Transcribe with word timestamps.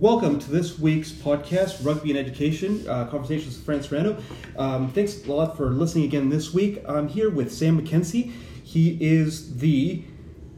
Welcome 0.00 0.38
to 0.40 0.50
this 0.50 0.78
week's 0.78 1.10
podcast, 1.10 1.82
Rugby 1.82 2.10
and 2.10 2.18
Education, 2.18 2.86
uh, 2.86 3.06
Conversations 3.06 3.56
with 3.56 3.64
Fran 3.64 3.82
Serrano. 3.82 4.18
Um, 4.58 4.92
thanks 4.92 5.24
a 5.24 5.32
lot 5.32 5.56
for 5.56 5.70
listening 5.70 6.04
again 6.04 6.28
this 6.28 6.52
week. 6.52 6.84
I'm 6.86 7.08
here 7.08 7.30
with 7.30 7.50
Sam 7.50 7.80
McKenzie. 7.80 8.30
He 8.62 8.98
is 9.00 9.56
the, 9.56 10.04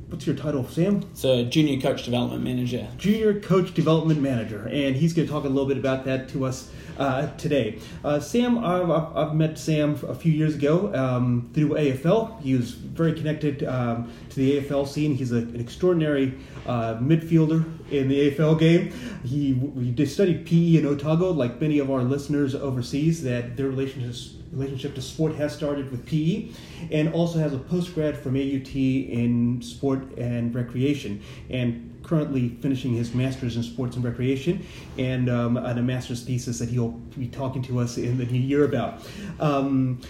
what's 0.09 0.27
your 0.27 0.35
title, 0.35 0.67
Sam? 0.67 1.05
So, 1.15 1.45
junior 1.45 1.81
coach 1.81 2.05
development 2.05 2.43
manager. 2.43 2.89
Junior 2.97 3.39
coach 3.39 3.75
development 3.75 4.21
manager. 4.21 4.69
And 4.73 4.97
he's 4.97 5.13
going 5.13 5.29
to 5.29 5.33
talk 5.33 5.45
a 5.45 5.49
little 5.49 5.69
bit 5.69 5.79
about 5.79 6.05
that 6.07 6.29
to 6.31 6.45
us 6.45 6.73
uh, 6.99 7.29
today. 7.37 7.79
Uh, 8.05 8.21
Sam, 8.21 8.59
I've, 8.59 8.91
I've, 8.91 9.35
met 9.35 9.59
Sam 9.59 9.99
a 10.07 10.15
few 10.15 10.33
years 10.33 10.55
ago 10.55 10.93
um, 10.95 11.51
through 11.55 11.71
AFL. 11.71 12.41
He 12.43 12.55
was 12.55 12.73
very 12.73 13.13
connected 13.13 13.65
um, 13.65 14.13
to 14.31 14.37
the 14.37 14.61
AFL 14.61 14.87
scene. 14.87 15.15
He's 15.15 15.33
a, 15.33 15.37
an 15.37 15.61
extraordinary 15.61 16.35
uh, 16.67 16.97
midfielder 16.97 17.65
in 17.91 18.09
the 18.09 18.31
AFL 18.31 18.59
game. 18.59 18.93
He, 19.25 19.55
he 19.95 20.07
studied 20.07 20.47
PE 20.47 20.79
in 20.79 20.87
Otago, 20.87 21.31
like 21.31 21.61
many 21.61 21.79
of 21.79 21.91
our 21.91 22.03
listeners 22.03 22.55
overseas, 22.55 23.23
that 23.23 23.57
their 23.57 23.69
relationship 23.69 24.35
relationship 24.53 24.95
to 24.95 25.03
sport 25.03 25.35
has 25.35 25.55
started 25.55 25.91
with 25.91 26.07
PE, 26.07 26.49
and 26.91 27.13
also 27.13 27.39
has 27.39 27.53
a 27.53 27.59
postgrad 27.59 28.17
from 28.17 28.35
AUT 28.35 28.75
in 28.75 29.61
sport 29.63 30.17
and 30.17 30.55
recreation. 30.55 31.23
And 31.51 31.98
currently 32.09 32.49
finishing 32.61 32.95
his 32.95 33.15
master's 33.15 33.57
in 33.57 33.63
sports 33.63 33.97
and 33.97 34.05
recreation 34.05 34.65
and, 34.97 35.29
um, 35.29 35.59
and 35.59 35.79
a 35.79 35.83
master's 35.83 36.23
thesis 36.25 36.59
that 36.59 36.69
he'll 36.69 36.93
be 37.19 37.29
talking 37.29 37.63
to 37.63 37.79
us 37.79 37.99
in 37.99 38.17
the 38.17 38.25
new 38.25 38.41
year 38.41 38.65
about. 38.65 39.03
Um, 39.39 40.01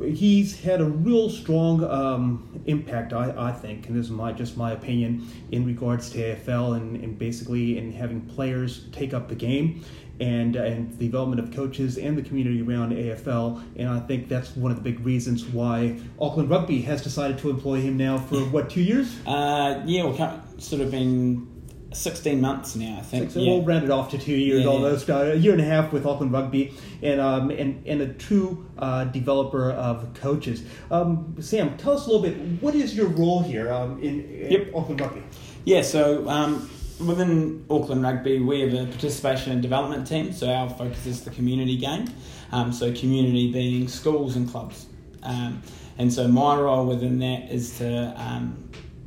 he's 0.00 0.60
had 0.60 0.80
a 0.80 0.84
real 0.84 1.30
strong 1.30 1.82
um, 1.84 2.60
impact, 2.66 3.12
I, 3.12 3.34
I 3.36 3.52
think, 3.52 3.88
and 3.88 3.96
this 3.96 4.06
is 4.06 4.10
my 4.10 4.32
just 4.32 4.56
my 4.56 4.72
opinion 4.72 5.26
in 5.50 5.64
regards 5.64 6.10
to 6.10 6.18
AFL 6.18 6.76
and, 6.76 7.02
and 7.02 7.18
basically 7.18 7.78
in 7.78 7.92
having 7.92 8.20
players 8.20 8.86
take 8.92 9.14
up 9.14 9.28
the 9.28 9.34
game 9.34 9.84
and 10.18 10.56
and 10.56 10.98
the 10.98 11.06
development 11.06 11.40
of 11.40 11.54
coaches 11.54 11.98
and 11.98 12.16
the 12.16 12.22
community 12.22 12.62
around 12.62 12.92
AFL. 12.92 13.62
And 13.76 13.88
I 13.88 14.00
think 14.00 14.28
that's 14.28 14.56
one 14.56 14.70
of 14.70 14.76
the 14.76 14.82
big 14.82 15.04
reasons 15.04 15.44
why 15.44 15.98
Auckland 16.20 16.50
Rugby 16.50 16.80
has 16.82 17.02
decided 17.02 17.38
to 17.38 17.50
employ 17.50 17.80
him 17.80 17.96
now 17.96 18.18
for 18.18 18.40
what 18.46 18.70
two 18.70 18.82
years? 18.82 19.16
Uh, 19.26 19.82
yeah, 19.86 20.04
well, 20.04 20.42
sort 20.58 20.82
of 20.82 20.90
been 20.90 21.55
16 21.96 22.40
months 22.40 22.76
now, 22.76 22.98
I 22.98 23.02
think. 23.02 23.30
So 23.30 23.40
yeah. 23.40 23.52
We'll 23.52 23.62
round 23.62 23.84
it 23.84 23.90
off 23.90 24.10
to 24.10 24.18
two 24.18 24.36
years 24.36 24.64
yeah, 24.64 24.70
almost, 24.70 25.08
yeah. 25.08 25.16
Uh, 25.16 25.22
a 25.24 25.34
year 25.34 25.52
and 25.52 25.60
a 25.60 25.64
half 25.64 25.92
with 25.92 26.06
Auckland 26.06 26.32
Rugby, 26.32 26.74
and 27.02 27.20
um, 27.20 27.50
and, 27.50 27.86
and 27.86 28.00
a 28.02 28.08
true 28.14 28.66
uh, 28.78 29.04
developer 29.04 29.70
of 29.72 30.12
coaches. 30.14 30.62
Um, 30.90 31.36
Sam, 31.40 31.76
tell 31.76 31.94
us 31.96 32.06
a 32.06 32.10
little 32.10 32.22
bit. 32.22 32.62
What 32.62 32.74
is 32.74 32.94
your 32.94 33.08
role 33.08 33.42
here 33.42 33.72
um, 33.72 34.02
in, 34.02 34.24
in 34.24 34.52
yep. 34.52 34.74
Auckland 34.74 35.00
Rugby? 35.00 35.22
Yeah, 35.64 35.82
so 35.82 36.28
um, 36.28 36.70
within 37.04 37.64
Auckland 37.68 38.02
Rugby, 38.02 38.40
we 38.40 38.60
have 38.60 38.74
a 38.74 38.86
participation 38.90 39.52
and 39.52 39.62
development 39.62 40.06
team. 40.06 40.32
So 40.32 40.48
our 40.48 40.68
focus 40.70 41.06
is 41.06 41.24
the 41.24 41.30
community 41.30 41.76
game. 41.76 42.08
Um, 42.52 42.72
so 42.72 42.92
community 42.92 43.52
being 43.52 43.88
schools 43.88 44.36
and 44.36 44.48
clubs. 44.48 44.86
Um, 45.22 45.62
and 45.98 46.12
so 46.12 46.28
my 46.28 46.58
role 46.58 46.86
within 46.86 47.18
that 47.20 47.50
is 47.50 47.78
to 47.78 48.14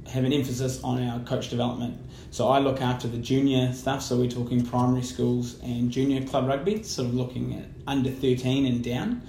have 0.09 0.23
an 0.23 0.33
emphasis 0.33 0.83
on 0.83 1.02
our 1.02 1.19
coach 1.21 1.49
development. 1.49 1.97
So 2.31 2.47
I 2.47 2.59
look 2.59 2.81
after 2.81 3.07
the 3.07 3.17
junior 3.17 3.73
stuff, 3.73 4.02
so 4.02 4.17
we're 4.17 4.29
talking 4.29 4.65
primary 4.65 5.03
schools 5.03 5.59
and 5.61 5.91
junior 5.91 6.25
club 6.25 6.47
rugby, 6.47 6.83
sort 6.83 7.07
of 7.07 7.13
looking 7.13 7.55
at 7.55 7.65
under 7.88 8.11
13 8.11 8.65
and 8.65 8.83
down. 8.83 9.21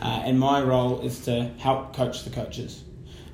Uh, 0.00 0.22
and 0.24 0.38
my 0.38 0.62
role 0.62 1.00
is 1.00 1.20
to 1.24 1.50
help 1.58 1.94
coach 1.94 2.24
the 2.24 2.30
coaches. 2.30 2.84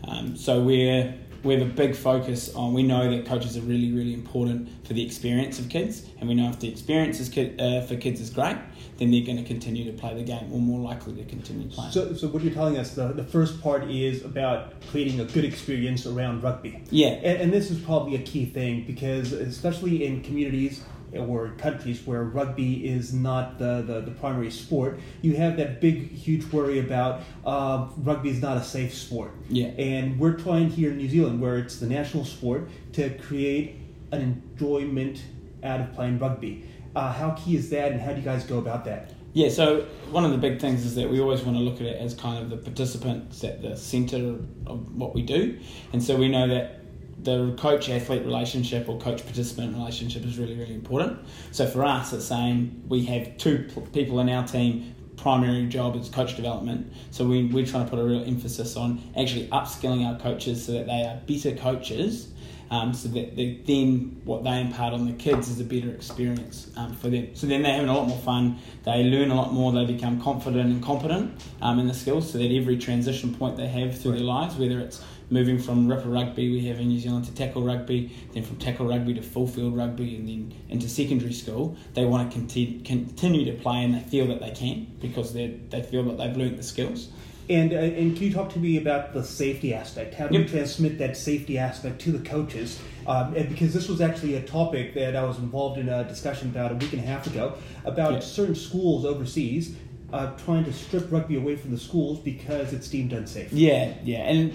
Um, 0.06 0.36
so 0.36 0.62
we're 0.62 1.14
we 1.45 1.55
have 1.55 1.62
a 1.62 1.70
big 1.70 1.95
focus 1.95 2.55
on 2.55 2.73
we 2.73 2.83
know 2.83 3.11
that 3.14 3.27
coaches 3.27 3.56
are 3.56 3.62
really 3.62 3.92
really 3.92 4.14
important 4.14 4.69
for 4.87 4.95
the 4.95 5.05
experience 5.05 5.59
of 5.59 5.69
kids. 5.69 6.06
And 6.19 6.28
we 6.28 6.34
know 6.34 6.48
if 6.48 6.61
the 6.61 6.69
experience 6.69 7.20
is 7.20 7.28
kid, 7.28 7.61
uh, 7.61 7.83
for 7.83 7.97
kids 7.97 8.20
is 8.20 8.31
great 8.31 8.56
then 8.98 9.11
they're 9.11 9.25
going 9.25 9.37
to 9.37 9.45
continue 9.45 9.84
to 9.91 9.92
play 9.92 10.15
the 10.15 10.22
game 10.22 10.53
or 10.53 10.61
more 10.61 10.81
likely 10.81 11.15
to 11.15 11.25
continue 11.25 11.69
playing. 11.69 11.92
So, 11.92 12.15
so 12.15 12.28
what 12.28 12.42
you're 12.42 12.55
telling 12.55 12.78
us 12.78 12.95
the, 12.95 13.09
the 13.09 13.25
first 13.25 13.60
part 13.60 13.91
is 13.91 14.25
about 14.25 14.81
creating 14.91 15.21
a 15.21 15.25
good 15.25 15.44
experience 15.44 16.06
around 16.06 16.43
rugby. 16.43 16.82
Yeah. 16.91 17.09
And, 17.09 17.43
and 17.43 17.53
this 17.53 17.71
is 17.71 17.78
probably 17.81 18.15
a 18.15 18.22
key 18.22 18.47
thing 18.47 18.84
because 18.87 19.32
especially 19.32 20.06
in 20.06 20.22
communities 20.22 20.82
or 21.16 21.50
countries 21.58 22.06
where 22.06 22.25
rugby 22.25 22.88
is 22.88 23.12
not 23.12 23.58
the, 23.58 23.82
the, 23.86 24.00
the, 24.00 24.10
primary 24.10 24.50
sport, 24.50 24.98
you 25.22 25.34
have 25.36 25.56
that 25.56 25.80
big, 25.80 26.10
huge 26.10 26.44
worry 26.52 26.78
about 26.78 27.22
uh, 27.44 27.88
rugby 27.98 28.30
is 28.30 28.41
not 28.41 28.56
a 28.56 28.62
safe 28.62 28.94
sport. 28.94 29.32
Yeah. 29.48 29.66
And 29.78 30.19
we're 30.19 30.36
trying 30.36 30.70
here 30.70 30.91
in 30.91 30.98
New 30.98 31.08
Zealand, 31.08 31.41
where 31.41 31.58
it's 31.58 31.78
the 31.78 31.86
national 31.86 32.25
sport, 32.25 32.69
to 32.92 33.10
create 33.19 33.76
an 34.12 34.22
enjoyment 34.22 35.22
out 35.62 35.80
of 35.80 35.92
playing 35.94 36.19
rugby. 36.19 36.64
Uh, 36.94 37.12
how 37.12 37.31
key 37.32 37.56
is 37.56 37.70
that, 37.70 37.92
and 37.92 38.00
how 38.00 38.12
do 38.12 38.19
you 38.19 38.25
guys 38.25 38.44
go 38.44 38.58
about 38.58 38.84
that? 38.84 39.12
Yeah, 39.34 39.48
so 39.48 39.81
one 40.12 40.25
of 40.25 40.31
the 40.31 40.38
big 40.38 40.60
things 40.60 40.86
is 40.86 40.94
that 40.94 41.10
we 41.10 41.20
always 41.20 41.42
want 41.42 41.56
to 41.56 41.62
look 41.62 41.81
at 41.81 41.86
it 41.86 42.00
as 42.00 42.14
kind 42.14 42.41
of 42.41 42.50
the 42.50 42.56
participants 42.56 43.42
at 43.42 43.62
the 43.62 43.76
centre 43.76 44.36
of 44.64 44.94
what 44.94 45.12
we 45.12 45.22
do. 45.22 45.58
And 45.92 46.00
so 46.00 46.16
we 46.16 46.28
know 46.28 46.46
that 46.46 46.84
the 47.25 47.55
coach 47.59 47.89
athlete 47.89 48.25
relationship 48.25 48.89
or 48.89 48.99
coach 48.99 49.25
participant 49.25 49.75
relationship 49.75 50.25
is 50.25 50.39
really, 50.39 50.57
really 50.57 50.75
important. 50.75 51.19
So 51.53 51.67
for 51.67 51.85
us, 51.85 52.12
it's 52.12 52.27
saying 52.27 52.85
we 52.87 53.05
have 53.07 53.37
two 53.39 53.69
people 53.93 54.21
in 54.21 54.29
our 54.29 54.47
team. 54.47 54.95
Primary 55.17 55.67
job 55.67 55.97
is 55.97 56.09
coach 56.09 56.37
development. 56.37 56.93
So 57.11 57.25
we, 57.27 57.47
we're 57.47 57.67
trying 57.67 57.85
to 57.85 57.91
put 57.91 57.99
a 57.99 58.05
real 58.05 58.25
emphasis 58.25 58.77
on 58.77 59.03
actually 59.17 59.49
upskilling 59.49 60.07
our 60.07 60.19
coaches 60.21 60.67
so 60.67 60.73
that 60.73 60.87
they 60.87 61.03
are 61.03 61.21
better 61.27 61.57
coaches 61.57 62.34
um, 62.70 62.94
so 62.94 63.08
that 63.08 63.36
they, 63.36 63.60
then 63.66 64.20
what 64.25 64.44
they 64.44 64.60
impart 64.60 64.92
on 64.92 65.06
the 65.06 65.12
kids 65.12 65.48
is 65.48 65.60
a 65.60 65.64
better 65.64 65.91
experience 65.91 66.70
um, 66.76 66.94
for 66.97 67.08
them. 67.08 67.34
So 67.34 67.47
then 67.47 67.62
they're 67.62 67.75
having 67.75 67.88
a 67.88 67.94
lot 67.94 68.08
more 68.08 68.19
fun, 68.19 68.58
they 68.84 69.04
learn 69.04 69.30
a 69.30 69.34
lot 69.34 69.52
more, 69.52 69.72
they 69.72 69.84
become 69.84 70.20
confident 70.20 70.70
and 70.70 70.82
competent 70.82 71.42
um, 71.60 71.78
in 71.78 71.88
the 71.88 71.94
skills 71.94 72.32
so 72.32 72.38
that 72.38 72.50
every 72.50 72.78
transition 72.78 73.34
point 73.34 73.56
they 73.56 73.69
have 73.69 73.98
through 73.98 74.12
their 74.12 74.20
lives, 74.20 74.56
whether 74.56 74.80
it's 74.80 75.02
moving 75.30 75.58
from 75.58 75.88
ripper 75.88 76.08
rugby 76.08 76.50
we 76.50 76.66
have 76.66 76.78
in 76.78 76.88
New 76.88 76.98
Zealand 76.98 77.25
to 77.25 77.34
tackle 77.34 77.62
rugby, 77.62 78.12
then 78.32 78.42
from 78.42 78.56
tackle 78.56 78.86
rugby 78.86 79.14
to 79.14 79.22
full 79.22 79.46
field 79.46 79.76
rugby, 79.76 80.16
and 80.16 80.28
then 80.28 80.54
into 80.69 80.88
secondary 80.88 81.32
school, 81.32 81.76
they 81.94 82.04
want 82.04 82.31
to 82.31 82.36
continue, 82.36 82.82
continue 82.82 83.44
to 83.44 83.52
play 83.62 83.84
and 83.84 83.94
they 83.94 84.00
feel 84.00 84.26
that 84.26 84.41
they 84.41 84.50
can 84.50 84.86
because 85.00 85.32
they 85.32 85.58
they 85.70 85.82
feel 85.82 86.02
that 86.04 86.19
they've 86.19 86.36
learnt 86.36 86.56
the 86.56 86.62
skills. 86.62 87.08
And 87.49 87.72
uh, 87.72 87.77
and 87.77 88.16
can 88.16 88.25
you 88.25 88.32
talk 88.32 88.50
to 88.55 88.59
me 88.59 88.78
about 88.78 89.12
the 89.12 89.22
safety 89.22 89.75
aspect? 89.75 90.15
How 90.15 90.28
do 90.28 90.34
yep. 90.34 90.44
you 90.44 90.49
transmit 90.49 90.99
that 90.99 91.16
safety 91.16 91.59
aspect 91.59 92.00
to 92.03 92.12
the 92.12 92.27
coaches? 92.27 92.81
Um, 93.06 93.34
because 93.34 93.75
this 93.75 93.88
was 93.88 94.00
actually 94.00 94.37
a 94.37 94.43
topic 94.43 94.94
that 94.94 95.15
I 95.15 95.25
was 95.25 95.38
involved 95.38 95.78
in 95.78 95.91
a 95.91 96.05
discussion 96.05 96.49
about 96.49 96.72
a 96.72 96.75
week 96.77 96.94
and 96.94 97.03
a 97.03 97.06
half 97.06 97.27
ago 97.27 97.59
about 97.84 98.12
yep. 98.12 98.22
certain 98.22 98.55
schools 98.55 99.05
overseas 99.05 99.77
uh, 100.15 100.31
trying 100.44 100.65
to 100.65 100.72
strip 100.72 101.10
rugby 101.10 101.37
away 101.37 101.56
from 101.56 101.72
the 101.72 101.78
schools 101.78 102.21
because 102.21 102.72
it's 102.72 102.88
deemed 102.88 103.12
unsafe. 103.12 103.53
Yeah, 103.53 103.94
yeah, 104.05 104.19
and 104.19 104.53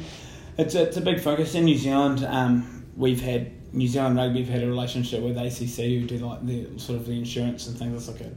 it's 0.58 0.74
a, 0.74 0.84
it's 0.84 0.98
a 0.98 1.02
big 1.02 1.20
focus 1.20 1.54
in 1.54 1.66
New 1.66 1.78
Zealand. 1.78 2.26
Um, 2.26 2.86
we've 2.96 3.22
had 3.22 3.52
New 3.74 3.88
Zealand 3.88 4.16
Rugby 4.16 4.40
have 4.40 4.50
had 4.50 4.64
a 4.64 4.68
relationship 4.68 5.22
with 5.22 5.38
ACC 5.38 5.86
who 5.86 6.06
do 6.06 6.18
like 6.20 6.46
the 6.46 6.80
sort 6.80 7.00
of 7.00 7.06
the 7.06 7.12
insurance 7.12 7.68
and 7.68 7.78
things 7.78 8.08
like 8.08 8.20
that. 8.20 8.34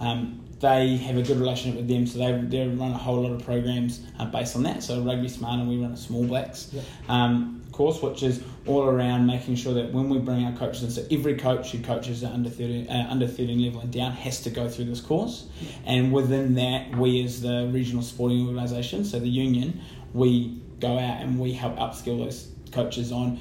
Um, 0.00 0.41
they 0.62 0.96
have 0.96 1.16
a 1.16 1.22
good 1.22 1.38
relationship 1.38 1.76
with 1.76 1.88
them, 1.88 2.06
so 2.06 2.20
they, 2.20 2.32
they 2.46 2.68
run 2.68 2.92
a 2.92 2.96
whole 2.96 3.20
lot 3.20 3.32
of 3.32 3.44
programs 3.44 4.06
uh, 4.20 4.24
based 4.26 4.54
on 4.54 4.62
that. 4.62 4.80
So 4.84 5.02
Rugby 5.02 5.28
Smart 5.28 5.58
and 5.58 5.68
we 5.68 5.76
run 5.76 5.90
a 5.90 5.96
Small 5.96 6.24
Blacks 6.24 6.70
yep. 6.72 6.84
um, 7.08 7.60
course, 7.72 8.00
which 8.00 8.22
is 8.22 8.44
all 8.64 8.84
around 8.84 9.26
making 9.26 9.56
sure 9.56 9.74
that 9.74 9.92
when 9.92 10.08
we 10.08 10.18
bring 10.18 10.44
our 10.44 10.56
coaches 10.56 10.84
in, 10.84 10.90
so 10.90 11.04
every 11.10 11.34
coach 11.36 11.72
who 11.72 11.82
coaches 11.82 12.22
at 12.22 12.30
under 12.30 12.48
13, 12.48 12.88
uh, 12.88 13.08
under 13.10 13.26
13 13.26 13.60
level 13.60 13.80
and 13.80 13.92
down 13.92 14.12
has 14.12 14.40
to 14.42 14.50
go 14.50 14.68
through 14.68 14.84
this 14.84 15.00
course. 15.00 15.48
Yep. 15.60 15.72
And 15.84 16.12
within 16.12 16.54
that, 16.54 16.96
we 16.96 17.24
as 17.24 17.42
the 17.42 17.68
regional 17.72 18.04
sporting 18.04 18.46
organisation, 18.46 19.04
so 19.04 19.18
the 19.18 19.28
union, 19.28 19.80
we 20.14 20.60
go 20.78 20.96
out 20.96 21.22
and 21.22 21.40
we 21.40 21.52
help 21.54 21.76
upskill 21.76 22.24
those 22.24 22.52
coaches 22.70 23.10
on 23.10 23.40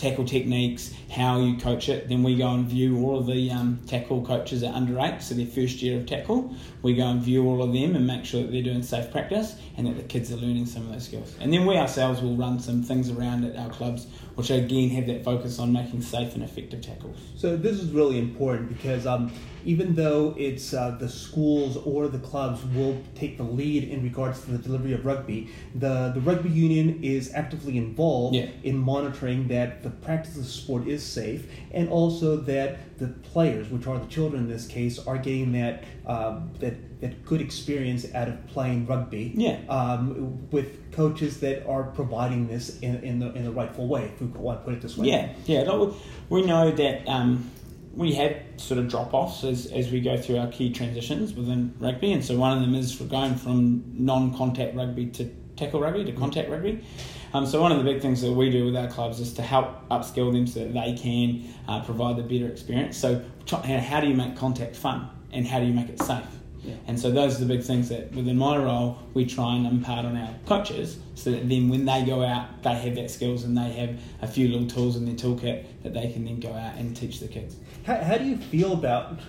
tackle 0.00 0.24
techniques, 0.24 0.94
how 1.10 1.38
you 1.40 1.58
coach 1.58 1.88
it. 1.90 2.08
Then 2.08 2.22
we 2.22 2.34
go 2.34 2.48
and 2.50 2.66
view 2.66 3.04
all 3.04 3.18
of 3.18 3.26
the 3.26 3.50
um, 3.50 3.78
tackle 3.86 4.24
coaches 4.24 4.62
at 4.62 4.74
under 4.74 4.98
eight, 4.98 5.20
so 5.20 5.34
their 5.34 5.46
first 5.46 5.82
year 5.82 5.98
of 6.00 6.06
tackle. 6.06 6.54
We 6.82 6.94
go 6.94 7.06
and 7.06 7.20
view 7.20 7.46
all 7.46 7.62
of 7.62 7.72
them 7.74 7.94
and 7.94 8.06
make 8.06 8.24
sure 8.24 8.42
that 8.42 8.50
they're 8.50 8.62
doing 8.62 8.82
safe 8.82 9.10
practice 9.10 9.56
and 9.76 9.86
that 9.86 9.96
the 9.96 10.02
kids 10.02 10.32
are 10.32 10.36
learning 10.36 10.66
some 10.66 10.86
of 10.86 10.92
those 10.92 11.04
skills. 11.04 11.36
And 11.38 11.52
then 11.52 11.66
we 11.66 11.76
ourselves 11.76 12.22
will 12.22 12.36
run 12.36 12.58
some 12.58 12.82
things 12.82 13.10
around 13.10 13.44
at 13.44 13.56
our 13.56 13.68
clubs, 13.68 14.06
which 14.40 14.50
again 14.50 14.88
have 14.88 15.06
that 15.06 15.22
focus 15.22 15.58
on 15.58 15.70
making 15.70 16.00
safe 16.00 16.34
and 16.34 16.42
effective 16.42 16.80
tackles. 16.80 17.18
So 17.36 17.56
this 17.56 17.78
is 17.78 17.90
really 17.92 18.18
important 18.18 18.68
because 18.68 19.06
um, 19.06 19.30
even 19.64 19.94
though 19.94 20.34
it's 20.38 20.72
uh, 20.72 20.96
the 20.98 21.08
schools 21.08 21.76
or 21.76 22.08
the 22.08 22.18
clubs 22.18 22.64
will 22.74 22.96
take 23.14 23.36
the 23.36 23.42
lead 23.42 23.84
in 23.84 24.02
regards 24.02 24.40
to 24.42 24.52
the 24.52 24.58
delivery 24.58 24.94
of 24.94 25.04
rugby, 25.04 25.50
the, 25.74 26.12
the 26.14 26.20
rugby 26.22 26.48
union 26.48 27.00
is 27.02 27.34
actively 27.34 27.76
involved 27.76 28.34
yeah. 28.34 28.48
in 28.62 28.78
monitoring 28.78 29.48
that 29.48 29.82
the 29.82 29.90
practice 29.90 30.36
of 30.36 30.44
the 30.44 30.48
sport 30.48 30.88
is 30.88 31.04
safe 31.04 31.46
and 31.72 31.90
also 31.90 32.36
that 32.36 32.78
the 32.98 33.08
players, 33.08 33.68
which 33.68 33.86
are 33.86 33.98
the 33.98 34.06
children 34.06 34.44
in 34.44 34.48
this 34.48 34.66
case, 34.66 34.98
are 35.06 35.18
getting 35.18 35.52
that 35.52 35.84
um, 36.06 36.50
that, 36.58 37.00
that 37.00 37.24
good 37.24 37.40
experience 37.40 38.06
out 38.14 38.28
of 38.28 38.46
playing 38.48 38.86
rugby 38.86 39.32
yeah. 39.34 39.58
um, 39.68 40.48
with 40.50 40.89
coaches 41.00 41.40
that 41.40 41.66
are 41.66 41.84
providing 41.84 42.46
this 42.46 42.78
in, 42.80 42.96
in, 43.02 43.20
the, 43.20 43.32
in 43.32 43.42
the 43.42 43.50
rightful 43.50 43.88
way, 43.88 44.04
if 44.14 44.20
we 44.20 44.26
want 44.26 44.60
to 44.60 44.64
put 44.66 44.74
it 44.74 44.82
this 44.82 44.98
way. 44.98 45.06
Yeah, 45.06 45.32
yeah. 45.46 45.90
We 46.28 46.42
know 46.42 46.70
that 46.70 47.08
um, 47.08 47.50
we 47.94 48.12
have 48.16 48.36
sort 48.58 48.78
of 48.78 48.88
drop 48.88 49.14
offs 49.14 49.42
as, 49.42 49.64
as 49.72 49.90
we 49.90 50.02
go 50.02 50.20
through 50.20 50.36
our 50.36 50.48
key 50.48 50.70
transitions 50.70 51.32
within 51.32 51.74
rugby, 51.78 52.12
and 52.12 52.22
so 52.22 52.36
one 52.36 52.54
of 52.54 52.60
them 52.60 52.74
is 52.74 52.96
going 52.96 53.34
from 53.36 53.82
non 53.94 54.36
contact 54.36 54.76
rugby 54.76 55.06
to 55.06 55.24
tackle 55.56 55.80
rugby 55.80 56.04
to 56.04 56.12
contact 56.12 56.50
rugby. 56.50 56.84
Um, 57.32 57.46
so 57.46 57.62
one 57.62 57.72
of 57.72 57.78
the 57.78 57.84
big 57.84 58.02
things 58.02 58.20
that 58.20 58.32
we 58.32 58.50
do 58.50 58.66
with 58.66 58.76
our 58.76 58.88
clubs 58.88 59.20
is 59.20 59.32
to 59.34 59.42
help 59.42 59.88
upskill 59.88 60.32
them 60.34 60.46
so 60.46 60.60
that 60.60 60.74
they 60.74 60.92
can 61.00 61.48
uh, 61.66 61.82
provide 61.82 62.16
the 62.16 62.22
better 62.22 62.52
experience. 62.52 62.98
So 62.98 63.24
how 63.50 64.00
do 64.00 64.06
you 64.06 64.14
make 64.14 64.36
contact 64.36 64.76
fun 64.76 65.08
and 65.32 65.46
how 65.46 65.60
do 65.60 65.66
you 65.66 65.72
make 65.72 65.88
it 65.88 66.02
safe? 66.02 66.24
Yeah. 66.62 66.74
And 66.86 66.98
so 66.98 67.10
those 67.10 67.36
are 67.36 67.44
the 67.44 67.54
big 67.54 67.62
things 67.62 67.88
that 67.88 68.12
within 68.12 68.36
my 68.36 68.56
role 68.56 68.98
we 69.14 69.24
try 69.24 69.56
and 69.56 69.66
impart 69.66 70.04
on 70.04 70.16
our 70.16 70.34
coaches 70.46 70.98
so 71.14 71.30
that 71.30 71.48
then 71.48 71.68
when 71.68 71.84
they 71.84 72.04
go 72.04 72.22
out 72.22 72.62
they 72.62 72.74
have 72.74 72.94
that 72.96 73.10
skills 73.10 73.44
and 73.44 73.56
they 73.56 73.72
have 73.72 74.00
a 74.22 74.26
few 74.26 74.48
little 74.48 74.68
tools 74.68 74.96
in 74.96 75.06
their 75.06 75.14
toolkit 75.14 75.64
that 75.82 75.94
they 75.94 76.10
can 76.12 76.24
then 76.24 76.40
go 76.40 76.52
out 76.52 76.76
and 76.76 76.96
teach 76.96 77.20
the 77.20 77.28
kids. 77.28 77.56
How, 77.84 77.96
how 77.96 78.18
do 78.18 78.24
you 78.24 78.36
feel 78.36 78.72
about 78.72 79.20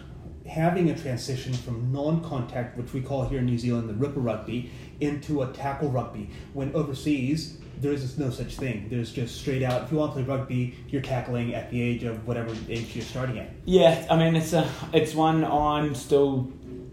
having 0.48 0.90
a 0.90 0.98
transition 0.98 1.54
from 1.54 1.92
non-contact, 1.94 2.78
which 2.78 2.94
we 2.94 3.02
call 3.02 3.28
here 3.28 3.40
in 3.40 3.46
New 3.46 3.58
Zealand 3.58 3.88
the 3.88 3.94
ripper 3.94 4.20
rugby, 4.20 4.70
into 5.00 5.42
a 5.44 5.48
tackle 5.54 5.90
rugby 5.90 6.30
when 6.54 6.74
overseas 6.76 7.58
there 7.82 7.92
is 7.92 8.18
no 8.18 8.30
such 8.30 8.58
thing. 8.58 8.88
There's 8.90 9.12
just 9.12 9.42
straight 9.42 9.64
out. 9.64 9.84
If 9.84 9.92
you 9.92 9.98
want 9.98 10.16
to 10.16 10.24
play 10.24 10.38
rugby, 10.38 10.76
you're 10.90 11.02
tackling 11.02 11.56
at 11.56 11.72
the 11.72 11.82
age 11.82 12.04
of 12.04 12.28
whatever 12.28 12.56
age 12.70 12.96
you're 12.96 13.04
starting 13.04 13.40
at. 13.40 13.50
Yeah, 13.66 14.06
I 14.10 14.18
mean 14.18 14.36
it's 14.36 14.54
a 14.54 14.70
it's 14.94 15.16
one 15.16 15.44
I'm 15.44 15.96
still 15.96 16.52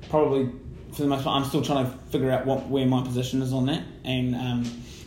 probably 0.09 0.51
for 0.93 1.03
the 1.03 1.09
most 1.09 1.25
part 1.25 1.41
I'm 1.41 1.49
still 1.49 1.63
trying 1.63 1.91
to 1.91 1.99
figure 2.11 2.31
out 2.31 2.47
what 2.47 2.69
where 2.69 2.87
my 2.87 3.03
position 3.03 3.43
is 3.43 3.53
on 3.53 3.67
that. 3.67 3.83
And 4.05 4.35
um, 4.35 4.65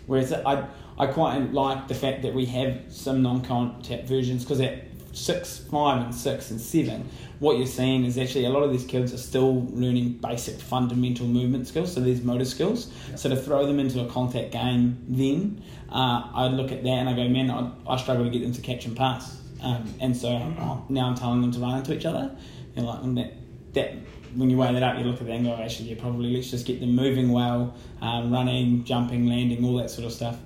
whereas 0.07 0.31
I 0.33 0.67
I 0.99 1.07
quite 1.07 1.51
like 1.51 1.88
the 1.88 1.95
fact 1.95 2.21
that 2.23 2.33
we 2.33 2.45
have 2.47 2.81
some 2.89 3.21
non-contact 3.21 4.07
versions 4.07 4.43
because 4.43 4.61
at 4.61 4.83
six, 5.13 5.57
five, 5.69 6.03
and 6.03 6.15
six 6.15 6.51
and 6.51 6.61
seven, 6.61 7.09
what 7.39 7.57
you're 7.57 7.67
seeing 7.67 8.05
is 8.05 8.17
actually 8.17 8.45
a 8.45 8.49
lot 8.49 8.63
of 8.63 8.71
these 8.71 8.85
kids 8.85 9.13
are 9.13 9.17
still 9.17 9.65
learning 9.71 10.13
basic 10.13 10.59
fundamental 10.59 11.27
movement 11.27 11.67
skills, 11.67 11.93
so 11.93 11.99
these 11.99 12.21
motor 12.21 12.45
skills. 12.45 12.91
Yep. 13.09 13.19
So 13.19 13.29
to 13.29 13.35
throw 13.35 13.65
them 13.65 13.79
into 13.79 14.01
a 14.01 14.07
contact 14.07 14.51
game, 14.51 15.03
then 15.07 15.63
uh, 15.89 16.29
I 16.33 16.47
look 16.47 16.71
at 16.71 16.83
that 16.83 16.89
and 16.89 17.09
I 17.09 17.13
go, 17.13 17.27
man, 17.27 17.49
I, 17.49 17.71
I 17.88 17.97
struggle 17.97 18.25
to 18.25 18.29
get 18.29 18.41
them 18.41 18.53
to 18.53 18.61
catch 18.61 18.85
and 18.85 18.95
pass. 18.95 19.41
Um, 19.61 19.93
and 19.99 20.15
so 20.15 20.29
mm-hmm. 20.29 20.93
now 20.93 21.07
I'm 21.07 21.15
telling 21.15 21.41
them 21.41 21.51
to 21.51 21.59
run 21.59 21.77
into 21.77 21.93
each 21.95 22.05
other. 22.05 22.35
And 22.75 22.85
like 22.85 23.15
that, 23.15 23.33
that 23.73 23.93
when 24.36 24.50
you 24.50 24.57
weigh 24.57 24.74
that 24.74 24.83
up, 24.83 24.98
you 24.98 25.04
look 25.04 25.22
at 25.22 25.28
the 25.28 25.38
go, 25.39 25.56
actually, 25.56 25.89
yeah, 25.89 26.01
probably 26.01 26.33
let's 26.33 26.51
just 26.51 26.66
get 26.66 26.80
them 26.80 26.95
moving 26.95 27.31
well, 27.31 27.75
um, 28.01 28.31
running, 28.31 28.83
jumping, 28.83 29.28
landing, 29.28 29.63
all 29.66 29.78
that 29.78 29.89
sort 29.89 30.06
of 30.06 30.13
stuff. 30.13 30.38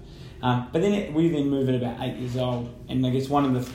Um, 0.42 0.70
but 0.72 0.82
then 0.82 0.94
it, 0.94 1.14
we 1.14 1.30
then 1.30 1.50
move 1.50 1.70
at 1.70 1.76
about 1.76 2.02
eight 2.02 2.18
years 2.18 2.38
old, 2.38 2.74
and 2.90 3.06
I 3.06 3.10
guess 3.10 3.30
one 3.30 3.46
of 3.46 3.54
the 3.54 3.72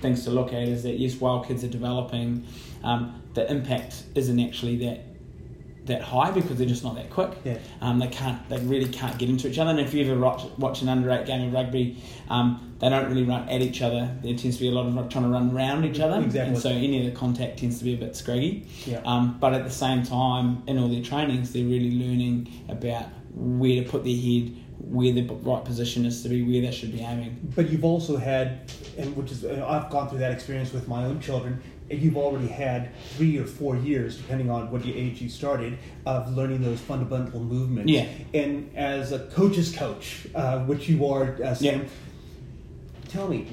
things 0.00 0.24
to 0.24 0.30
look 0.30 0.52
at 0.52 0.62
is 0.62 0.82
that 0.82 0.98
yes, 0.98 1.14
while 1.16 1.42
kids 1.42 1.64
are 1.64 1.68
developing, 1.68 2.46
um, 2.82 3.22
the 3.34 3.50
impact 3.50 4.04
isn't 4.14 4.38
actually 4.40 4.76
that 4.86 5.00
that 5.86 6.00
high 6.00 6.30
because 6.30 6.56
they're 6.56 6.66
just 6.66 6.82
not 6.82 6.94
that 6.94 7.10
quick. 7.10 7.30
Yeah. 7.44 7.58
Um, 7.80 7.98
they 7.98 8.08
can't, 8.08 8.48
they 8.48 8.58
really 8.58 8.88
can't 8.88 9.18
get 9.18 9.28
into 9.28 9.48
each 9.48 9.58
other. 9.58 9.70
And 9.70 9.80
if 9.80 9.92
you 9.92 10.04
ever 10.04 10.18
watch, 10.18 10.42
watch 10.56 10.82
an 10.82 10.88
under 10.88 11.10
eight 11.10 11.26
game 11.26 11.48
of 11.48 11.52
rugby, 11.52 12.02
um, 12.28 12.76
they 12.78 12.88
don't 12.88 13.08
really 13.08 13.24
run 13.24 13.48
at 13.48 13.60
each 13.60 13.82
other. 13.82 14.16
There 14.22 14.34
tends 14.34 14.56
to 14.56 14.62
be 14.62 14.68
a 14.68 14.72
lot 14.72 14.86
of 14.86 15.08
trying 15.10 15.24
to 15.24 15.30
run 15.30 15.54
around 15.54 15.84
each 15.84 16.00
other. 16.00 16.20
Exactly. 16.22 16.54
And 16.54 16.58
so 16.58 16.70
any 16.70 17.06
of 17.06 17.12
the 17.12 17.18
contact 17.18 17.58
tends 17.58 17.78
to 17.78 17.84
be 17.84 17.94
a 17.94 17.96
bit 17.98 18.16
scraggy. 18.16 18.66
Yeah. 18.86 19.02
Um, 19.04 19.36
but 19.38 19.52
at 19.52 19.64
the 19.64 19.70
same 19.70 20.02
time, 20.02 20.62
in 20.66 20.78
all 20.78 20.88
their 20.88 21.02
trainings, 21.02 21.52
they're 21.52 21.64
really 21.64 21.92
learning 21.98 22.50
about 22.68 23.06
where 23.34 23.82
to 23.82 23.88
put 23.88 24.04
their 24.04 24.16
head, 24.16 24.56
where 24.78 25.12
the 25.12 25.22
right 25.22 25.64
position 25.64 26.06
is 26.06 26.22
to 26.22 26.28
be, 26.28 26.42
where 26.42 26.62
they 26.62 26.74
should 26.74 26.92
be 26.92 27.00
aiming. 27.00 27.52
But 27.54 27.68
you've 27.70 27.84
also 27.84 28.16
had, 28.16 28.70
and 28.96 29.14
which 29.16 29.32
is, 29.32 29.44
I've 29.44 29.90
gone 29.90 30.08
through 30.08 30.20
that 30.20 30.32
experience 30.32 30.72
with 30.72 30.88
my 30.88 31.04
own 31.04 31.20
children. 31.20 31.62
You've 31.90 32.16
already 32.16 32.48
had 32.48 32.94
three 33.16 33.38
or 33.38 33.44
four 33.44 33.76
years, 33.76 34.16
depending 34.16 34.50
on 34.50 34.70
what 34.70 34.84
your 34.84 34.96
age 34.96 35.20
you 35.20 35.28
started, 35.28 35.78
of 36.06 36.34
learning 36.34 36.62
those 36.62 36.80
fundamental 36.80 37.40
movements. 37.40 37.92
Yeah. 37.92 38.08
And 38.32 38.74
as 38.74 39.12
a 39.12 39.20
coach's 39.26 39.74
coach, 39.74 40.26
uh, 40.34 40.60
which 40.60 40.88
you 40.88 41.06
are, 41.06 41.36
uh, 41.42 41.54
Sam, 41.54 41.82
yeah. 41.82 41.88
tell 43.08 43.28
me, 43.28 43.46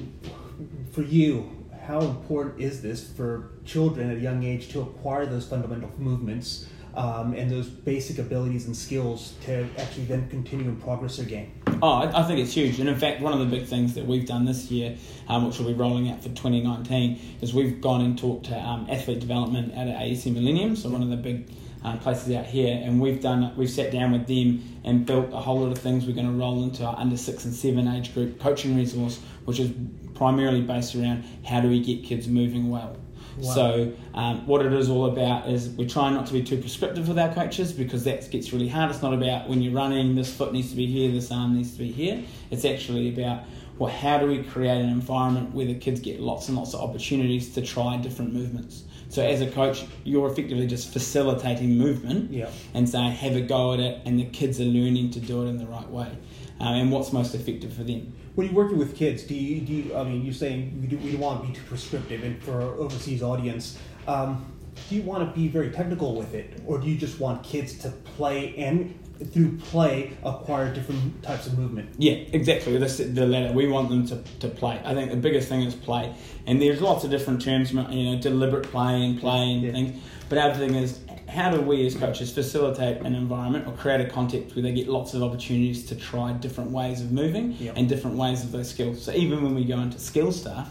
for 0.92 1.02
you, 1.02 1.50
how 1.86 2.00
important 2.00 2.60
is 2.60 2.80
this 2.80 3.06
for 3.06 3.50
children 3.64 4.10
at 4.10 4.16
a 4.16 4.20
young 4.20 4.42
age 4.44 4.68
to 4.70 4.80
acquire 4.80 5.26
those 5.26 5.46
fundamental 5.46 5.90
movements? 5.98 6.66
um, 6.94 7.34
and 7.34 7.50
those 7.50 7.68
basic 7.68 8.18
abilities 8.18 8.66
and 8.66 8.76
skills 8.76 9.34
to 9.44 9.66
actually 9.78 10.04
then 10.04 10.28
continue 10.28 10.68
and 10.68 10.80
progress 10.82 11.16
their 11.16 11.26
game? 11.26 11.52
Oh, 11.84 11.94
I, 11.94 12.22
think 12.22 12.38
it's 12.38 12.54
huge. 12.54 12.78
And 12.78 12.88
in 12.88 12.94
fact, 12.96 13.20
one 13.20 13.32
of 13.32 13.40
the 13.40 13.44
big 13.44 13.66
things 13.66 13.94
that 13.94 14.06
we've 14.06 14.24
done 14.24 14.44
this 14.44 14.70
year, 14.70 14.96
um, 15.28 15.48
which 15.48 15.58
we'll 15.58 15.66
be 15.66 15.74
rolling 15.74 16.08
out 16.10 16.22
for 16.22 16.28
2019, 16.28 17.38
is 17.40 17.52
we've 17.52 17.80
gone 17.80 18.02
and 18.02 18.16
talked 18.16 18.46
to 18.46 18.56
um, 18.56 18.86
athlete 18.88 19.18
development 19.18 19.74
at 19.74 19.88
AUT 19.88 20.24
Millennium, 20.26 20.76
so 20.76 20.88
one 20.90 21.02
of 21.02 21.08
the 21.08 21.16
big 21.16 21.50
uh, 21.84 21.96
places 21.96 22.32
out 22.36 22.44
here, 22.44 22.80
and 22.84 23.00
we've 23.00 23.20
done 23.20 23.52
we've 23.56 23.68
sat 23.68 23.90
down 23.90 24.12
with 24.12 24.28
them 24.28 24.62
and 24.84 25.04
built 25.04 25.32
a 25.32 25.40
whole 25.40 25.58
lot 25.58 25.72
of 25.72 25.78
things. 25.78 26.06
We're 26.06 26.14
going 26.14 26.26
to 26.26 26.38
roll 26.38 26.62
into 26.62 26.84
our 26.84 26.96
under 26.96 27.16
six 27.16 27.44
and 27.44 27.52
seven 27.52 27.88
age 27.88 28.14
group 28.14 28.38
coaching 28.38 28.76
resource, 28.76 29.18
which 29.44 29.58
is 29.58 29.72
primarily 30.14 30.60
based 30.60 30.94
around 30.94 31.24
how 31.44 31.60
do 31.60 31.68
we 31.68 31.82
get 31.82 32.04
kids 32.04 32.28
moving 32.28 32.70
well. 32.70 32.96
So 33.40 33.92
um, 34.14 34.46
what 34.46 34.64
it 34.64 34.72
is 34.72 34.90
all 34.90 35.06
about 35.06 35.48
is 35.48 35.70
we 35.70 35.86
try 35.86 36.10
not 36.10 36.26
to 36.26 36.32
be 36.32 36.42
too 36.42 36.58
prescriptive 36.58 37.08
with 37.08 37.18
our 37.18 37.32
coaches 37.32 37.72
because 37.72 38.04
that 38.04 38.30
gets 38.30 38.52
really 38.52 38.68
hard. 38.68 38.90
It's 38.90 39.02
not 39.02 39.14
about 39.14 39.48
when 39.48 39.62
you're 39.62 39.72
running, 39.72 40.14
this 40.14 40.32
foot 40.32 40.52
needs 40.52 40.70
to 40.70 40.76
be 40.76 40.86
here, 40.86 41.10
this 41.10 41.32
arm 41.32 41.56
needs 41.56 41.72
to 41.72 41.78
be 41.78 41.90
here. 41.90 42.22
It's 42.50 42.64
actually 42.64 43.08
about 43.08 43.44
well, 43.78 43.90
how 43.90 44.18
do 44.18 44.26
we 44.26 44.42
create 44.42 44.80
an 44.80 44.90
environment 44.90 45.54
where 45.54 45.66
the 45.66 45.74
kids 45.74 46.00
get 46.00 46.20
lots 46.20 46.48
and 46.48 46.56
lots 46.56 46.74
of 46.74 46.80
opportunities 46.80 47.54
to 47.54 47.62
try 47.62 47.96
different 47.96 48.32
movements. 48.32 48.84
So 49.12 49.22
as 49.22 49.42
a 49.42 49.50
coach, 49.50 49.84
you're 50.04 50.26
effectively 50.26 50.66
just 50.66 50.90
facilitating 50.90 51.76
movement 51.76 52.32
yeah. 52.32 52.48
and 52.72 52.88
saying 52.88 53.12
have 53.12 53.36
a 53.36 53.42
go 53.42 53.74
at 53.74 53.80
it, 53.80 54.00
and 54.06 54.18
the 54.18 54.24
kids 54.24 54.58
are 54.58 54.64
learning 54.64 55.10
to 55.10 55.20
do 55.20 55.42
it 55.42 55.50
in 55.50 55.58
the 55.58 55.66
right 55.66 55.86
way 55.90 56.16
um, 56.60 56.74
and 56.76 56.90
what's 56.90 57.12
most 57.12 57.34
effective 57.34 57.74
for 57.74 57.84
them. 57.84 58.10
When 58.36 58.46
you're 58.46 58.56
working 58.56 58.78
with 58.78 58.96
kids, 58.96 59.24
do 59.24 59.34
you, 59.34 59.60
do 59.60 59.72
you, 59.74 59.94
I 59.94 60.04
mean, 60.04 60.24
you're 60.24 60.32
saying 60.32 60.80
we, 60.80 60.86
do, 60.86 60.96
we 60.96 61.12
don't 61.12 61.20
want 61.20 61.42
to 61.42 61.46
be 61.46 61.52
too 61.52 61.62
prescriptive, 61.66 62.24
and 62.24 62.42
for 62.42 62.62
our 62.62 62.74
overseas 62.76 63.22
audience, 63.22 63.78
um, 64.08 64.50
do 64.88 64.96
you 64.96 65.02
want 65.02 65.28
to 65.28 65.38
be 65.38 65.46
very 65.46 65.70
technical 65.70 66.16
with 66.16 66.32
it, 66.32 66.62
or 66.66 66.78
do 66.78 66.88
you 66.88 66.96
just 66.96 67.20
want 67.20 67.42
kids 67.42 67.76
to 67.80 67.90
play 68.16 68.56
and 68.56 68.98
through 69.24 69.58
play 69.58 70.12
acquire 70.22 70.72
different 70.72 71.22
types 71.22 71.46
of 71.46 71.58
movement? 71.58 71.90
Yeah, 71.98 72.14
exactly. 72.14 72.76
That's 72.78 72.98
the 72.98 73.26
latter. 73.26 73.52
We 73.52 73.66
want 73.68 73.88
them 73.88 74.06
to, 74.06 74.22
to 74.40 74.48
play. 74.48 74.80
I 74.84 74.94
think 74.94 75.10
the 75.10 75.16
biggest 75.16 75.48
thing 75.48 75.62
is 75.62 75.74
play, 75.74 76.14
and 76.46 76.60
there's 76.60 76.80
lots 76.80 77.04
of 77.04 77.10
different 77.10 77.42
terms, 77.42 77.72
you 77.72 77.82
know, 77.82 78.18
deliberate 78.20 78.64
play 78.64 79.04
and 79.04 79.20
play 79.20 79.52
and 79.52 79.62
yeah. 79.62 79.72
things. 79.72 80.02
But 80.28 80.38
our 80.38 80.54
thing 80.54 80.74
is 80.74 81.00
how 81.32 81.50
do 81.50 81.60
we 81.60 81.86
as 81.86 81.94
coaches 81.94 82.30
facilitate 82.30 82.98
an 82.98 83.14
environment 83.14 83.66
or 83.66 83.72
create 83.72 84.00
a 84.00 84.08
context 84.08 84.54
where 84.54 84.62
they 84.62 84.72
get 84.72 84.86
lots 84.86 85.14
of 85.14 85.22
opportunities 85.22 85.86
to 85.86 85.96
try 85.96 86.32
different 86.32 86.70
ways 86.70 87.00
of 87.00 87.10
moving 87.10 87.52
yep. 87.52 87.74
and 87.76 87.88
different 87.88 88.16
ways 88.16 88.44
of 88.44 88.52
those 88.52 88.68
skills? 88.68 89.02
So 89.02 89.12
even 89.12 89.42
when 89.42 89.54
we 89.54 89.64
go 89.64 89.78
into 89.78 89.98
skill 89.98 90.30
stuff 90.30 90.70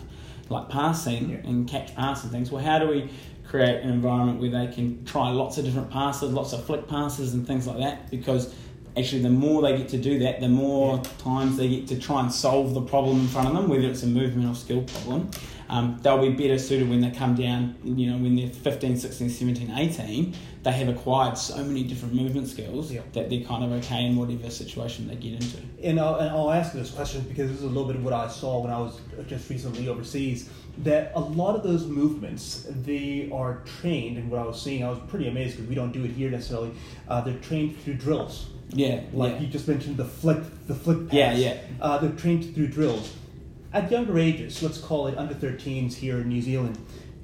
like 0.50 0.70
passing 0.70 1.32
yep. 1.32 1.46
and 1.46 1.68
catch 1.68 1.96
pass 1.96 2.24
and 2.24 2.32
things, 2.32 2.52
well, 2.52 2.64
how 2.64 2.78
do 2.78 2.88
we 2.88 3.10
create 3.48 3.84
an 3.84 3.90
environment 3.90 4.40
where 4.40 4.50
they 4.50 4.68
can 4.68 5.04
try 5.06 5.30
lots 5.30 5.58
of 5.58 5.66
different 5.66 5.90
passes, 5.90 6.32
lots 6.32 6.54
of 6.54 6.66
flick 6.66 6.88
passes 6.88 7.34
and 7.34 7.46
things 7.46 7.68
like 7.68 7.78
that? 7.78 8.10
Because 8.10 8.54
actually 8.98 9.22
the 9.22 9.30
more 9.30 9.62
they 9.62 9.78
get 9.78 9.90
to 9.90 9.98
do 9.98 10.20
that, 10.20 10.40
the 10.40 10.50
more 10.50 11.02
times 11.18 11.58
they 11.58 11.70
get 11.70 11.88
to 11.88 12.00
try 12.00 12.22
and 12.22 12.32
solve 12.32 12.74
the 12.74 12.82
problem 12.82 13.20
in 13.22 13.28
front 13.28 13.48
of 13.48 13.54
them, 13.54 13.70
whether 13.70 13.88
it's 13.88 14.04
a 14.04 14.08
movement 14.08 14.50
or 14.50 14.56
skill 14.56 14.84
problem. 14.84 15.30
Um, 15.72 15.98
they'll 16.02 16.22
be 16.22 16.30
better 16.32 16.60
suited 16.60 16.90
when 16.90 17.00
they 17.00 17.12
come 17.12 17.34
down, 17.34 17.78
you 17.82 18.12
know, 18.12 18.18
when 18.18 18.36
they're 18.36 18.50
15, 18.50 18.98
16, 18.98 19.30
17, 19.30 19.72
18. 19.72 20.36
They 20.64 20.72
have 20.72 20.90
acquired 20.90 21.38
so 21.38 21.64
many 21.64 21.86
different 21.86 22.14
movement 22.14 22.50
skills 22.50 22.92
yeah. 22.92 23.02
that 23.14 23.30
they're 23.30 23.46
kind 23.46 23.64
of 23.64 23.72
okay 23.84 24.06
in 24.06 24.18
whatever 24.18 24.50
situation 24.50 25.08
they 25.08 25.16
get 25.16 25.34
into. 25.42 25.58
And 25.82 25.98
I'll, 25.98 26.16
and 26.16 26.30
I'll 26.30 26.52
ask 26.52 26.74
this 26.74 26.92
question 26.92 27.22
because 27.22 27.50
this 27.50 27.60
is 27.60 27.64
a 27.64 27.68
little 27.68 27.86
bit 27.86 27.96
of 27.96 28.04
what 28.04 28.14
I 28.14 28.28
saw 28.28 28.60
when 28.60 28.72
I 28.72 28.80
was 28.80 29.00
just 29.28 29.50
recently 29.50 29.88
overseas. 29.88 30.50
That 30.80 31.14
a 31.16 31.20
lot 31.22 31.56
of 31.56 31.64
those 31.64 31.86
movements, 31.86 32.66
they 32.70 33.30
are 33.34 33.62
trained, 33.80 34.18
and 34.18 34.30
what 34.30 34.42
I 34.42 34.46
was 34.46 34.62
seeing, 34.62 34.84
I 34.84 34.90
was 34.90 35.00
pretty 35.08 35.28
amazed 35.28 35.56
because 35.56 35.70
we 35.70 35.76
don't 35.76 35.92
do 35.92 36.04
it 36.04 36.12
here 36.12 36.30
necessarily. 36.30 36.72
Uh, 37.08 37.22
they're 37.22 37.40
trained 37.40 37.80
through 37.82 37.96
drills. 37.96 38.48
Yeah, 38.70 39.02
like 39.14 39.34
yeah. 39.34 39.40
you 39.40 39.48
just 39.48 39.68
mentioned 39.68 39.98
the 39.98 40.06
flick, 40.06 40.40
the 40.68 40.76
flick 40.76 41.08
pass. 41.08 41.14
Yeah, 41.14 41.34
yeah. 41.34 41.58
Uh, 41.80 41.98
they're 41.98 42.12
trained 42.12 42.54
through 42.56 42.68
drills. 42.68 43.14
At 43.74 43.90
younger 43.90 44.20
ages, 44.20 44.62
let's 44.62 44.78
call 44.78 45.08
it 45.08 45.18
under 45.18 45.34
13s 45.34 45.94
here 45.94 46.20
in 46.20 46.28
New 46.28 46.42
Zealand, 46.42 46.78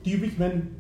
do 0.04 0.10
you 0.10 0.18
recommend 0.18 0.74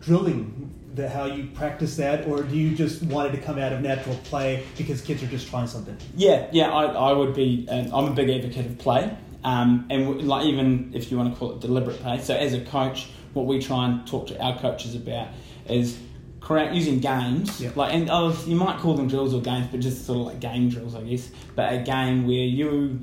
drilling 0.00 0.74
the 0.94 1.08
how 1.08 1.26
you 1.26 1.46
practice 1.54 1.96
that, 1.96 2.26
or 2.26 2.42
do 2.42 2.56
you 2.56 2.74
just 2.76 3.02
want 3.02 3.32
it 3.32 3.36
to 3.36 3.44
come 3.44 3.58
out 3.58 3.72
of 3.72 3.80
natural 3.80 4.16
play 4.24 4.64
because 4.76 5.00
kids 5.00 5.22
are 5.22 5.28
just 5.28 5.48
trying 5.48 5.66
something? 5.66 5.96
Yeah, 6.16 6.48
yeah, 6.52 6.70
I, 6.70 6.86
I 6.86 7.12
would 7.12 7.34
be. 7.34 7.66
Uh, 7.68 7.96
I'm 7.96 8.12
a 8.12 8.14
big 8.14 8.30
advocate 8.30 8.66
of 8.66 8.78
play, 8.78 9.16
um, 9.44 9.86
and 9.90 10.26
like 10.26 10.46
even 10.46 10.92
if 10.94 11.10
you 11.10 11.16
want 11.16 11.32
to 11.32 11.38
call 11.38 11.52
it 11.52 11.60
deliberate 11.60 12.00
play. 12.00 12.20
So 12.20 12.34
as 12.34 12.52
a 12.52 12.60
coach, 12.60 13.08
what 13.34 13.46
we 13.46 13.60
try 13.60 13.86
and 13.86 14.06
talk 14.06 14.28
to 14.28 14.40
our 14.40 14.58
coaches 14.58 14.94
about 14.94 15.28
is 15.68 15.98
correct 16.40 16.74
using 16.74 17.00
games 17.00 17.58
yep. 17.58 17.74
like 17.74 17.94
and 17.94 18.10
oh, 18.10 18.38
you 18.46 18.54
might 18.54 18.78
call 18.78 18.92
them 18.94 19.08
drills 19.08 19.32
or 19.32 19.40
games 19.40 19.66
but 19.70 19.80
just 19.80 20.04
sort 20.04 20.18
of 20.18 20.26
like 20.26 20.40
game 20.40 20.68
drills 20.68 20.94
i 20.94 21.00
guess 21.00 21.30
but 21.54 21.72
a 21.72 21.78
game 21.78 22.26
where 22.26 22.36
you 22.36 23.00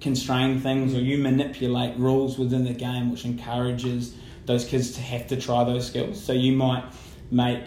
constrain 0.00 0.60
things 0.60 0.94
or 0.94 1.00
you 1.00 1.18
manipulate 1.18 1.96
rules 1.96 2.38
within 2.38 2.64
the 2.64 2.72
game 2.74 3.10
which 3.10 3.24
encourages 3.24 4.14
those 4.44 4.64
kids 4.64 4.92
to 4.92 5.00
have 5.00 5.26
to 5.26 5.36
try 5.40 5.64
those 5.64 5.86
skills. 5.86 6.22
So 6.22 6.32
you 6.32 6.52
might 6.52 6.84
make 7.30 7.64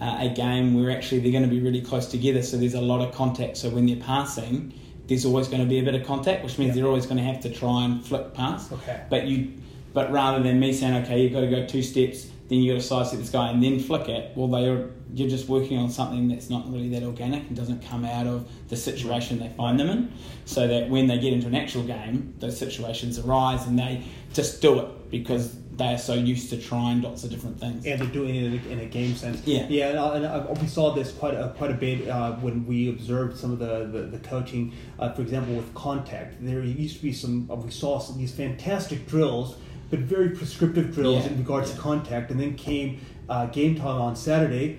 uh, 0.00 0.18
a 0.20 0.28
game 0.28 0.74
where 0.80 0.90
actually 0.90 1.20
they're 1.20 1.32
going 1.32 1.44
to 1.44 1.48
be 1.50 1.60
really 1.60 1.80
close 1.82 2.06
together, 2.06 2.42
so 2.42 2.56
there's 2.56 2.74
a 2.74 2.80
lot 2.80 3.00
of 3.06 3.14
contact. 3.14 3.56
So 3.56 3.68
when 3.70 3.86
they're 3.86 3.96
passing, 3.96 4.72
there's 5.08 5.24
always 5.24 5.48
going 5.48 5.60
to 5.60 5.66
be 5.68 5.78
a 5.80 5.82
bit 5.82 5.94
of 5.94 6.06
contact, 6.06 6.44
which 6.44 6.56
means 6.58 6.68
Yeah. 6.68 6.82
they're 6.82 6.88
always 6.88 7.06
going 7.06 7.16
to 7.18 7.24
have 7.24 7.40
to 7.40 7.50
try 7.52 7.84
and 7.84 8.04
flick 8.04 8.32
pass. 8.32 8.70
Okay. 8.72 9.02
But 9.10 9.26
you, 9.26 9.52
but 9.92 10.12
rather 10.12 10.40
than 10.42 10.60
me 10.60 10.72
saying, 10.72 11.02
okay, 11.04 11.20
you've 11.22 11.32
got 11.32 11.40
to 11.40 11.48
go 11.48 11.66
two 11.66 11.82
steps, 11.82 12.28
then 12.50 12.58
you 12.58 12.72
got 12.72 12.80
to 12.80 12.86
sidestep 12.86 13.20
this 13.20 13.30
guy 13.30 13.50
and 13.50 13.62
then 13.62 13.78
flick 13.78 14.08
it. 14.08 14.36
Well, 14.36 14.48
they 14.48 14.68
are, 14.68 14.90
you're 15.14 15.30
just 15.30 15.48
working 15.48 15.78
on 15.78 15.88
something 15.88 16.26
that's 16.28 16.50
not 16.50 16.70
really 16.70 16.88
that 16.90 17.04
organic 17.04 17.46
and 17.46 17.56
doesn't 17.56 17.86
come 17.86 18.04
out 18.04 18.26
of 18.26 18.50
the 18.68 18.76
situation 18.76 19.38
they 19.38 19.50
find 19.56 19.78
them 19.78 19.88
in. 19.88 20.12
So 20.46 20.66
that 20.66 20.90
when 20.90 21.06
they 21.06 21.18
get 21.20 21.32
into 21.32 21.46
an 21.46 21.54
actual 21.54 21.84
game, 21.84 22.34
those 22.40 22.58
situations 22.58 23.20
arise 23.20 23.66
and 23.68 23.78
they 23.78 24.02
just 24.32 24.60
do 24.60 24.80
it 24.80 25.10
because 25.12 25.56
they 25.76 25.94
are 25.94 25.98
so 25.98 26.14
used 26.14 26.50
to 26.50 26.60
trying 26.60 27.00
lots 27.02 27.22
of 27.22 27.30
different 27.30 27.58
things. 27.58 27.86
and 27.86 28.00
they're 28.00 28.08
doing 28.08 28.34
it 28.34 28.66
in 28.66 28.80
a, 28.80 28.84
game 28.84 29.14
sense. 29.14 29.46
Yeah. 29.46 29.66
yeah, 29.68 29.88
and, 29.88 29.98
uh, 29.98 30.12
and 30.12 30.24
uh, 30.26 30.54
we 30.60 30.66
saw 30.66 30.92
this 30.92 31.12
quite 31.12 31.34
a, 31.34 31.54
quite 31.56 31.70
a 31.70 31.74
bit 31.74 32.08
uh, 32.08 32.32
when 32.32 32.66
we 32.66 32.90
observed 32.90 33.38
some 33.38 33.52
of 33.52 33.60
the 33.60 33.86
the, 33.86 34.02
the 34.06 34.18
coaching. 34.18 34.74
Uh, 34.98 35.12
for 35.12 35.22
example, 35.22 35.54
with 35.54 35.72
contact, 35.74 36.34
there 36.40 36.62
used 36.62 36.96
to 36.96 37.02
be 37.02 37.12
some. 37.12 37.48
Uh, 37.50 37.54
we 37.54 37.70
saw 37.70 37.98
some 37.98 38.18
these 38.18 38.34
fantastic 38.34 39.06
drills, 39.06 39.56
but 39.90 39.98
very 40.00 40.30
prescriptive 40.30 40.94
drills 40.94 41.24
Yeah, 41.24 41.32
in 41.32 41.38
regards 41.38 41.72
to 41.72 41.78
contact. 41.78 42.30
And 42.30 42.40
then 42.40 42.54
came 42.54 43.00
uh, 43.28 43.46
game 43.46 43.76
time 43.76 44.00
on 44.00 44.16
Saturday. 44.16 44.78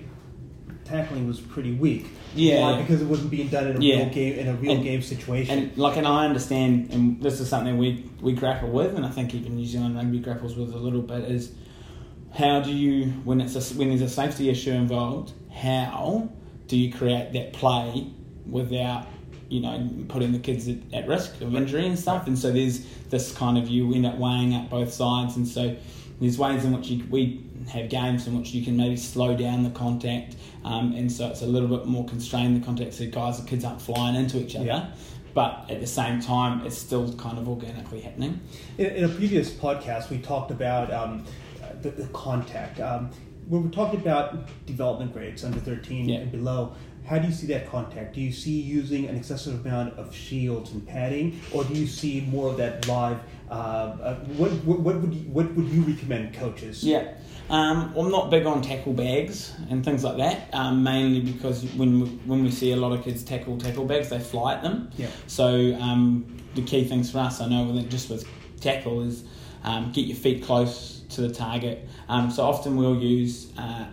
Tackling 0.84 1.26
was 1.28 1.40
pretty 1.40 1.72
weak. 1.72 2.06
Yeah, 2.34 2.60
Why? 2.72 2.80
Because 2.82 3.02
it 3.02 3.06
wasn't 3.06 3.30
being 3.30 3.48
done 3.48 3.68
in 3.68 3.76
a 3.76 3.80
Yeah. 3.80 3.96
real 3.98 4.08
game 4.10 4.38
in 4.38 4.48
a 4.48 4.54
real 4.54 4.72
And- 4.72 4.82
game 4.82 5.02
situation. 5.02 5.58
And 5.58 5.76
like, 5.78 5.96
and 5.96 6.06
I 6.06 6.24
understand, 6.26 6.88
and 6.92 7.22
this 7.22 7.40
is 7.40 7.48
something 7.48 7.76
we 7.78 8.04
we 8.20 8.32
grapple 8.32 8.70
with, 8.70 8.96
and 8.96 9.04
I 9.04 9.10
think 9.10 9.34
even 9.34 9.54
New 9.56 9.66
Zealand 9.66 9.96
rugby 9.96 10.18
grapples 10.18 10.56
with 10.56 10.72
a 10.74 10.78
little 10.78 11.02
bit 11.02 11.24
is 11.30 11.52
how 12.32 12.60
do 12.60 12.72
you 12.72 13.06
when 13.24 13.40
it's 13.40 13.54
a, 13.54 13.74
when 13.78 13.88
there's 13.90 14.00
a 14.02 14.08
safety 14.08 14.48
issue 14.48 14.72
involved, 14.72 15.32
how 15.54 16.30
do 16.68 16.76
you 16.78 16.90
create 16.92 17.32
that 17.34 17.52
play 17.52 18.06
without 18.48 19.06
you 19.52 19.60
know 19.60 19.88
putting 20.08 20.32
the 20.32 20.38
kids 20.38 20.68
at, 20.68 20.78
at 20.92 21.06
risk 21.06 21.40
of 21.40 21.54
injury 21.54 21.86
and 21.86 21.98
stuff? 21.98 22.26
And 22.26 22.38
so 22.38 22.50
there's 22.50 22.86
this 23.10 23.32
kind 23.32 23.58
of 23.58 23.68
you 23.68 23.94
end 23.94 24.06
up 24.06 24.16
weighing 24.16 24.54
up 24.54 24.70
both 24.70 24.92
sides, 24.92 25.36
and 25.36 25.46
so 25.46 25.76
there's 26.20 26.38
ways 26.38 26.64
in 26.64 26.72
which 26.72 26.88
you, 26.88 27.04
we 27.10 27.44
have 27.70 27.88
games 27.88 28.26
in 28.26 28.38
which 28.38 28.52
you 28.54 28.64
can 28.64 28.76
maybe 28.76 28.96
slow 28.96 29.36
down 29.36 29.62
the 29.62 29.70
contact, 29.70 30.36
um, 30.64 30.94
and 30.94 31.10
so 31.10 31.28
it's 31.28 31.42
a 31.42 31.46
little 31.46 31.68
bit 31.68 31.86
more 31.86 32.06
constrained 32.06 32.60
the 32.60 32.64
contact, 32.64 32.94
so 32.94 33.06
guys 33.06 33.38
and 33.38 33.48
kids 33.48 33.64
aren't 33.64 33.82
flying 33.82 34.16
into 34.16 34.38
each 34.38 34.56
other. 34.56 34.66
Yeah. 34.66 34.92
But 35.34 35.70
at 35.70 35.80
the 35.80 35.86
same 35.86 36.20
time, 36.20 36.66
it's 36.66 36.76
still 36.76 37.10
kind 37.14 37.38
of 37.38 37.48
organically 37.48 38.00
happening. 38.00 38.40
In, 38.76 38.86
in 38.86 39.04
a 39.04 39.08
previous 39.08 39.50
podcast, 39.50 40.10
we 40.10 40.18
talked 40.18 40.50
about 40.50 40.92
um, 40.92 41.24
the, 41.80 41.90
the 41.90 42.06
contact. 42.08 42.80
Um, 42.80 43.10
when 43.48 43.64
we're 43.64 43.70
talking 43.70 44.00
about 44.00 44.48
development 44.66 45.12
grades 45.12 45.44
under 45.44 45.58
13 45.58 46.08
Yeah. 46.08 46.18
and 46.20 46.32
below, 46.32 46.74
how 47.04 47.18
do 47.18 47.26
you 47.26 47.32
see 47.34 47.48
that 47.48 47.68
contact? 47.68 48.14
Do 48.14 48.20
you 48.20 48.32
see 48.32 48.60
using 48.60 49.06
an 49.06 49.16
excessive 49.16 49.66
amount 49.66 49.98
of 49.98 50.14
shields 50.14 50.70
and 50.70 50.86
padding, 50.86 51.40
or 51.52 51.64
do 51.64 51.74
you 51.74 51.86
see 51.86 52.20
more 52.30 52.50
of 52.50 52.56
that 52.58 52.86
live? 52.86 53.18
Uh, 53.50 53.54
uh, 53.54 54.14
what, 54.36 54.50
what, 54.64 54.80
what 54.80 55.00
would 55.00 55.12
you, 55.12 55.22
what 55.30 55.52
would 55.54 55.66
you 55.68 55.82
recommend 55.82 56.32
coaches? 56.34 56.84
Yeah. 56.84 57.14
Um, 57.50 57.92
I'm 57.98 58.10
not 58.10 58.30
big 58.30 58.46
on 58.46 58.62
tackle 58.62 58.92
bags 58.92 59.52
and 59.68 59.84
things 59.84 60.04
like 60.04 60.16
that, 60.18 60.48
um, 60.54 60.82
mainly 60.84 61.20
because 61.20 61.64
when 61.74 62.00
we, 62.00 62.06
when 62.24 62.44
we 62.44 62.50
see 62.52 62.70
a 62.72 62.76
lot 62.76 62.92
of 62.92 63.04
kids 63.04 63.24
tackle 63.24 63.58
tackle 63.58 63.84
bags, 63.84 64.08
they 64.08 64.20
fly 64.20 64.54
at 64.54 64.62
them. 64.62 64.90
Yeah. 64.96 65.08
So 65.26 65.74
um, 65.80 66.38
the 66.54 66.62
key 66.62 66.84
things 66.84 67.10
for 67.10 67.18
us, 67.18 67.40
I 67.40 67.48
know, 67.48 67.64
with 67.64 67.90
just 67.90 68.08
with 68.08 68.26
tackle 68.60 69.02
is 69.02 69.24
um, 69.64 69.92
get 69.92 70.06
your 70.06 70.16
feet 70.16 70.44
close 70.44 71.02
to 71.10 71.20
the 71.20 71.32
target. 71.32 71.88
Um, 72.08 72.30
so 72.30 72.44
often 72.44 72.76
we'll 72.76 72.96
use 72.96 73.52
uh, 73.58 73.86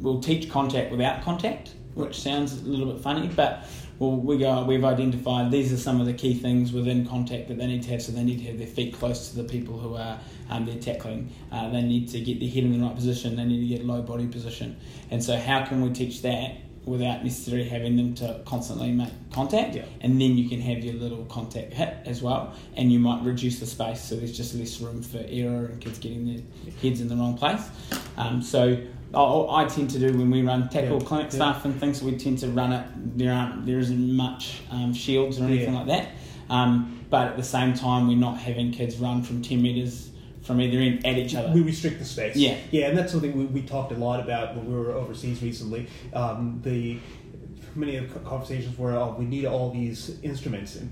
we'll 0.00 0.20
teach 0.20 0.50
contact 0.50 0.90
without 0.90 1.22
contact, 1.22 1.74
which 1.94 2.20
sounds 2.20 2.52
a 2.60 2.64
little 2.64 2.92
bit 2.92 3.02
funny, 3.02 3.28
but 3.28 3.66
we 3.98 4.36
go, 4.36 4.62
we've 4.64 4.84
identified 4.84 5.50
these 5.50 5.72
are 5.72 5.78
some 5.78 6.00
of 6.00 6.06
the 6.06 6.12
key 6.12 6.34
things 6.34 6.72
within 6.72 7.06
contact 7.06 7.48
that 7.48 7.56
they 7.56 7.66
need 7.66 7.82
to 7.84 7.90
have. 7.90 8.02
So 8.02 8.12
they 8.12 8.24
need 8.24 8.38
to 8.40 8.44
have 8.44 8.58
their 8.58 8.66
feet 8.66 8.94
close 8.94 9.30
to 9.30 9.36
the 9.36 9.44
people 9.44 9.78
who 9.78 9.94
are 9.94 10.18
um, 10.50 10.66
they're 10.66 10.78
tackling. 10.78 11.32
Uh, 11.50 11.70
they 11.70 11.82
need 11.82 12.08
to 12.10 12.20
get 12.20 12.38
their 12.38 12.48
head 12.48 12.64
in 12.64 12.78
the 12.78 12.86
right 12.86 12.94
position. 12.94 13.36
They 13.36 13.44
need 13.44 13.60
to 13.60 13.74
get 13.74 13.86
low 13.86 14.02
body 14.02 14.26
position. 14.26 14.76
And 15.10 15.24
so, 15.24 15.38
how 15.38 15.64
can 15.64 15.80
we 15.80 15.90
teach 15.92 16.22
that 16.22 16.56
without 16.86 17.22
necessarily 17.24 17.68
having 17.68 17.96
them 17.96 18.14
to 18.14 18.40
constantly 18.46 18.90
make 18.92 19.10
contact? 19.32 19.74
Yeah. 19.74 19.84
And 20.00 20.20
then 20.20 20.38
you 20.38 20.48
can 20.48 20.60
have 20.60 20.78
your 20.84 20.94
little 20.94 21.24
contact 21.26 21.74
hit 21.74 21.94
as 22.06 22.22
well, 22.22 22.54
and 22.76 22.90
you 22.90 22.98
might 22.98 23.22
reduce 23.24 23.58
the 23.60 23.66
space 23.66 24.00
so 24.00 24.16
there's 24.16 24.36
just 24.36 24.54
less 24.54 24.80
room 24.80 25.02
for 25.02 25.18
error 25.28 25.66
and 25.66 25.80
kids 25.80 25.98
getting 25.98 26.24
their 26.26 26.42
heads 26.80 27.00
in 27.00 27.08
the 27.08 27.16
wrong 27.16 27.36
place. 27.36 27.62
Um, 28.16 28.40
so 28.40 28.78
I, 29.12 29.20
I 29.62 29.64
tend 29.66 29.90
to 29.90 29.98
do 29.98 30.16
when 30.16 30.30
we 30.30 30.42
run 30.42 30.68
tackle 30.68 31.00
Yeah, 31.00 31.06
clinic 31.06 31.26
yeah. 31.26 31.36
stuff 31.36 31.64
and 31.64 31.78
things. 31.78 32.02
We 32.02 32.16
tend 32.16 32.38
to 32.38 32.48
run 32.48 32.72
it. 32.72 32.86
There 33.18 33.32
aren't 33.32 33.66
there 33.66 33.78
isn't 33.78 34.12
much 34.16 34.60
um, 34.70 34.94
shields 34.94 35.38
or 35.40 35.44
anything 35.44 35.72
Yeah. 35.74 35.78
like 35.80 35.86
that. 35.88 36.08
Um, 36.48 37.04
but 37.10 37.28
at 37.28 37.36
the 37.36 37.42
same 37.42 37.74
time, 37.74 38.08
we're 38.08 38.16
not 38.16 38.38
having 38.38 38.70
kids 38.72 38.96
run 38.98 39.22
from 39.22 39.42
ten 39.42 39.60
meters 39.62 40.10
from 40.46 40.60
either 40.60 40.78
end 40.78 41.04
at 41.04 41.18
each 41.18 41.34
other. 41.34 41.52
We 41.52 41.60
restrict 41.60 41.98
the 41.98 42.04
space. 42.04 42.36
Yeah. 42.36 42.56
yeah, 42.70 42.86
and 42.88 42.96
that's 42.96 43.12
something 43.12 43.36
we, 43.36 43.46
we 43.46 43.62
talked 43.62 43.92
a 43.92 43.96
lot 43.96 44.20
about 44.20 44.54
when 44.54 44.66
we 44.66 44.74
were 44.74 44.92
overseas 44.92 45.42
recently. 45.42 45.88
Um, 46.12 46.60
the 46.62 46.98
many 47.74 47.96
of 47.96 48.12
the 48.14 48.20
conversations 48.20 48.78
were, 48.78 48.92
oh, 48.92 49.14
we 49.18 49.24
need 49.26 49.44
all 49.44 49.70
these 49.70 50.18
instruments. 50.22 50.76
And 50.76 50.90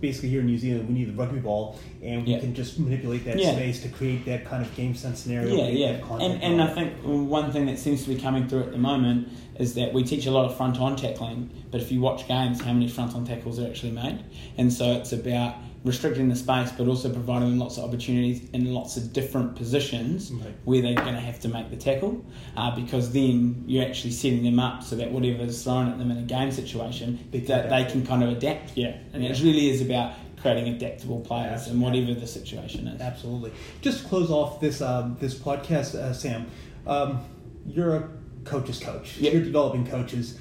basically, 0.00 0.30
here 0.30 0.40
in 0.40 0.46
New 0.46 0.56
Zealand, 0.56 0.88
we 0.88 0.94
need 0.94 1.08
the 1.08 1.12
rugby 1.12 1.40
ball, 1.40 1.78
and 2.02 2.24
we 2.24 2.32
Yeah. 2.32 2.38
can 2.40 2.54
just 2.54 2.78
manipulate 2.78 3.24
that 3.24 3.38
Yeah. 3.38 3.52
space 3.52 3.82
to 3.82 3.88
create 3.88 4.24
that 4.26 4.44
kind 4.44 4.64
of 4.64 4.74
game 4.76 4.94
sense 4.94 5.18
scenario. 5.20 5.54
Yeah, 5.54 5.68
yeah, 5.68 6.18
and 6.20 6.42
and 6.42 6.62
I 6.62 6.68
think 6.68 6.92
one 7.04 7.52
thing 7.52 7.66
that 7.66 7.78
seems 7.78 8.04
to 8.04 8.08
be 8.14 8.16
coming 8.16 8.46
through 8.48 8.60
at 8.62 8.72
the 8.72 8.78
moment 8.78 9.28
is 9.58 9.74
that 9.74 9.92
we 9.92 10.02
teach 10.04 10.26
a 10.26 10.30
lot 10.30 10.44
of 10.46 10.56
front 10.56 10.80
on 10.80 10.96
tackling, 10.96 11.50
but 11.70 11.80
if 11.80 11.92
you 11.92 12.00
watch 12.00 12.26
games, 12.26 12.60
how 12.62 12.72
many 12.72 12.88
front 12.88 13.14
on 13.14 13.24
tackles 13.26 13.58
are 13.60 13.66
actually 13.66 13.92
made? 13.92 14.20
And 14.56 14.72
so 14.72 14.92
it's 14.92 15.12
about 15.12 15.56
restricting 15.84 16.28
the 16.28 16.36
space, 16.36 16.70
but 16.72 16.86
also 16.86 17.12
providing 17.12 17.50
them 17.50 17.58
lots 17.58 17.76
of 17.76 17.84
opportunities 17.84 18.48
in 18.52 18.72
lots 18.72 18.96
of 18.96 19.12
different 19.12 19.56
positions 19.56 20.30
Right. 20.30 20.54
where 20.64 20.80
they're 20.80 20.94
going 20.94 21.14
to 21.14 21.20
have 21.20 21.40
to 21.40 21.48
make 21.48 21.70
the 21.70 21.76
tackle, 21.76 22.24
uh, 22.56 22.74
because 22.76 23.12
then 23.12 23.64
you're 23.66 23.84
actually 23.84 24.12
setting 24.12 24.44
them 24.44 24.60
up 24.60 24.84
so 24.84 24.94
that 24.96 25.10
whatever's 25.10 25.62
thrown 25.64 25.88
at 25.88 25.98
them 25.98 26.10
in 26.12 26.18
a 26.18 26.22
game 26.22 26.52
situation, 26.52 27.18
They 27.32 27.40
that 27.40 27.68
they 27.68 27.76
adapt. 27.78 27.92
can 27.92 28.06
kind 28.06 28.22
of 28.22 28.28
adapt. 28.30 28.76
Yeah, 28.76 28.96
and 29.12 29.24
it 29.24 29.40
really 29.42 29.70
is 29.70 29.80
about 29.80 30.12
creating 30.40 30.68
adaptable 30.74 31.20
players 31.20 31.66
and 31.68 31.80
whatever 31.80 32.14
the 32.14 32.26
situation 32.26 32.86
is. 32.88 33.00
Absolutely. 33.00 33.52
Just 33.80 34.02
to 34.02 34.08
close 34.08 34.30
off 34.30 34.60
this 34.60 34.80
um, 34.80 35.16
this 35.20 35.34
podcast, 35.34 35.94
uh, 35.96 36.12
Sam, 36.12 36.46
um, 36.86 37.20
you're 37.66 37.96
a 37.96 38.08
coach's 38.44 38.78
coach. 38.80 39.18
Yep. 39.18 39.32
You're 39.32 39.42
developing 39.44 39.86
coaches. 39.86 40.38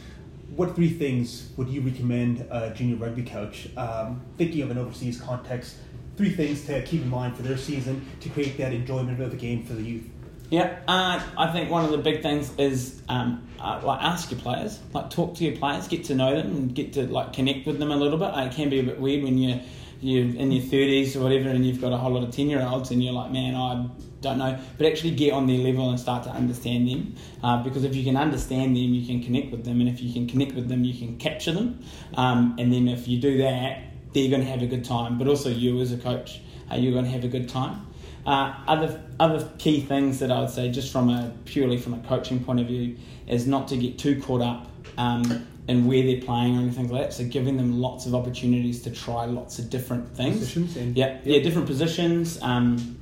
What 0.55 0.75
three 0.75 0.89
things 0.89 1.49
would 1.55 1.69
you 1.69 1.79
recommend 1.79 2.45
a 2.51 2.73
junior 2.75 2.97
rugby 2.97 3.23
coach, 3.23 3.69
um, 3.77 4.21
thinking 4.37 4.61
of 4.63 4.71
an 4.71 4.77
overseas 4.77 5.19
context? 5.19 5.77
Three 6.17 6.31
things 6.35 6.65
to 6.65 6.81
keep 6.83 7.01
in 7.01 7.09
mind 7.09 7.37
for 7.37 7.41
their 7.41 7.57
season 7.57 8.05
to 8.19 8.29
create 8.29 8.57
that 8.57 8.73
enjoyment 8.73 9.21
of 9.21 9.31
the 9.31 9.37
game 9.37 9.63
for 9.63 9.73
the 9.73 9.81
youth. 9.81 10.03
Yeah, 10.49 10.79
uh, 10.89 11.23
I 11.37 11.53
think 11.53 11.69
one 11.71 11.85
of 11.85 11.91
the 11.91 11.97
big 11.97 12.21
things 12.21 12.51
is 12.57 13.01
um, 13.07 13.47
uh, 13.61 13.79
like 13.81 14.01
ask 14.01 14.29
your 14.29 14.41
players, 14.41 14.77
like 14.93 15.09
talk 15.09 15.35
to 15.35 15.45
your 15.45 15.55
players, 15.55 15.87
get 15.87 16.03
to 16.05 16.15
know 16.15 16.35
them, 16.35 16.47
and 16.47 16.75
get 16.75 16.91
to 16.93 17.07
like 17.07 17.31
connect 17.31 17.65
with 17.65 17.79
them 17.79 17.89
a 17.89 17.95
little 17.95 18.17
bit. 18.17 18.33
It 18.35 18.51
can 18.51 18.69
be 18.69 18.81
a 18.81 18.83
bit 18.83 18.99
weird 18.99 19.23
when 19.23 19.37
you're 19.37 19.61
you're 20.01 20.25
in 20.25 20.51
your 20.51 20.63
thirties 20.63 21.15
or 21.15 21.21
whatever, 21.21 21.49
and 21.49 21.65
you've 21.65 21.79
got 21.79 21.93
a 21.93 21.97
whole 21.97 22.11
lot 22.11 22.23
of 22.23 22.31
ten 22.35 22.49
year 22.49 22.61
olds, 22.61 22.91
and 22.91 23.03
you're 23.03 23.13
like, 23.13 23.31
man, 23.31 23.55
I 23.55 23.87
don't 24.21 24.37
know. 24.37 24.59
But 24.77 24.87
actually 24.87 25.11
get 25.11 25.33
on 25.33 25.47
their 25.47 25.59
level 25.59 25.89
and 25.89 25.99
start 25.99 26.23
to 26.23 26.31
understand 26.31 26.89
them, 26.89 27.15
uh, 27.43 27.63
because 27.63 27.83
if 27.83 27.95
you 27.95 28.03
can 28.03 28.17
understand 28.17 28.75
them, 28.75 28.93
you 28.93 29.05
can 29.05 29.23
connect 29.23 29.51
with 29.51 29.63
them, 29.63 29.79
and 29.79 29.89
if 29.89 30.01
you 30.01 30.11
can 30.11 30.27
connect 30.27 30.53
with 30.53 30.67
them, 30.67 30.83
you 30.83 30.93
can 30.97 31.17
capture 31.17 31.51
them. 31.51 31.83
Um, 32.15 32.55
and 32.57 32.73
then 32.73 32.87
if 32.87 33.07
you 33.07 33.19
do 33.19 33.37
that, 33.39 33.83
they're 34.13 34.29
going 34.29 34.41
to 34.41 34.49
have 34.49 34.61
a 34.61 34.67
good 34.67 34.83
time. 34.83 35.17
But 35.17 35.27
also 35.27 35.49
you 35.49 35.79
as 35.81 35.91
a 35.91 35.97
coach, 35.97 36.41
uh, 36.71 36.75
you're 36.75 36.93
going 36.93 37.05
to 37.05 37.11
have 37.11 37.23
a 37.23 37.29
good 37.29 37.47
time. 37.47 37.87
Uh, 38.25 38.53
other 38.67 39.01
other 39.19 39.49
key 39.57 39.81
things 39.81 40.19
that 40.19 40.31
I 40.31 40.39
would 40.39 40.49
say, 40.49 40.69
just 40.69 40.91
from 40.91 41.09
a 41.09 41.31
purely 41.45 41.77
from 41.77 41.93
a 41.93 41.99
coaching 41.99 42.43
point 42.43 42.59
of 42.59 42.67
view, 42.67 42.97
is 43.27 43.47
not 43.47 43.67
to 43.69 43.77
get 43.77 43.97
too 43.97 44.21
caught 44.21 44.41
up 44.41 44.70
um, 44.97 45.47
in 45.67 45.85
where 45.85 46.03
they're 46.03 46.21
playing 46.21 46.57
or 46.57 46.61
anything 46.61 46.89
like 46.89 47.03
that. 47.03 47.13
So 47.13 47.25
giving 47.25 47.57
them 47.57 47.79
lots 47.79 48.05
of 48.05 48.15
opportunities 48.15 48.81
to 48.83 48.91
try 48.91 49.25
lots 49.25 49.59
of 49.59 49.69
different 49.69 50.15
things. 50.15 50.39
Positions 50.39 50.77
and 50.77 50.97
Yeah, 50.97 51.19
yeah, 51.23 51.41
different 51.41 51.67
positions, 51.67 52.41
um, 52.41 52.97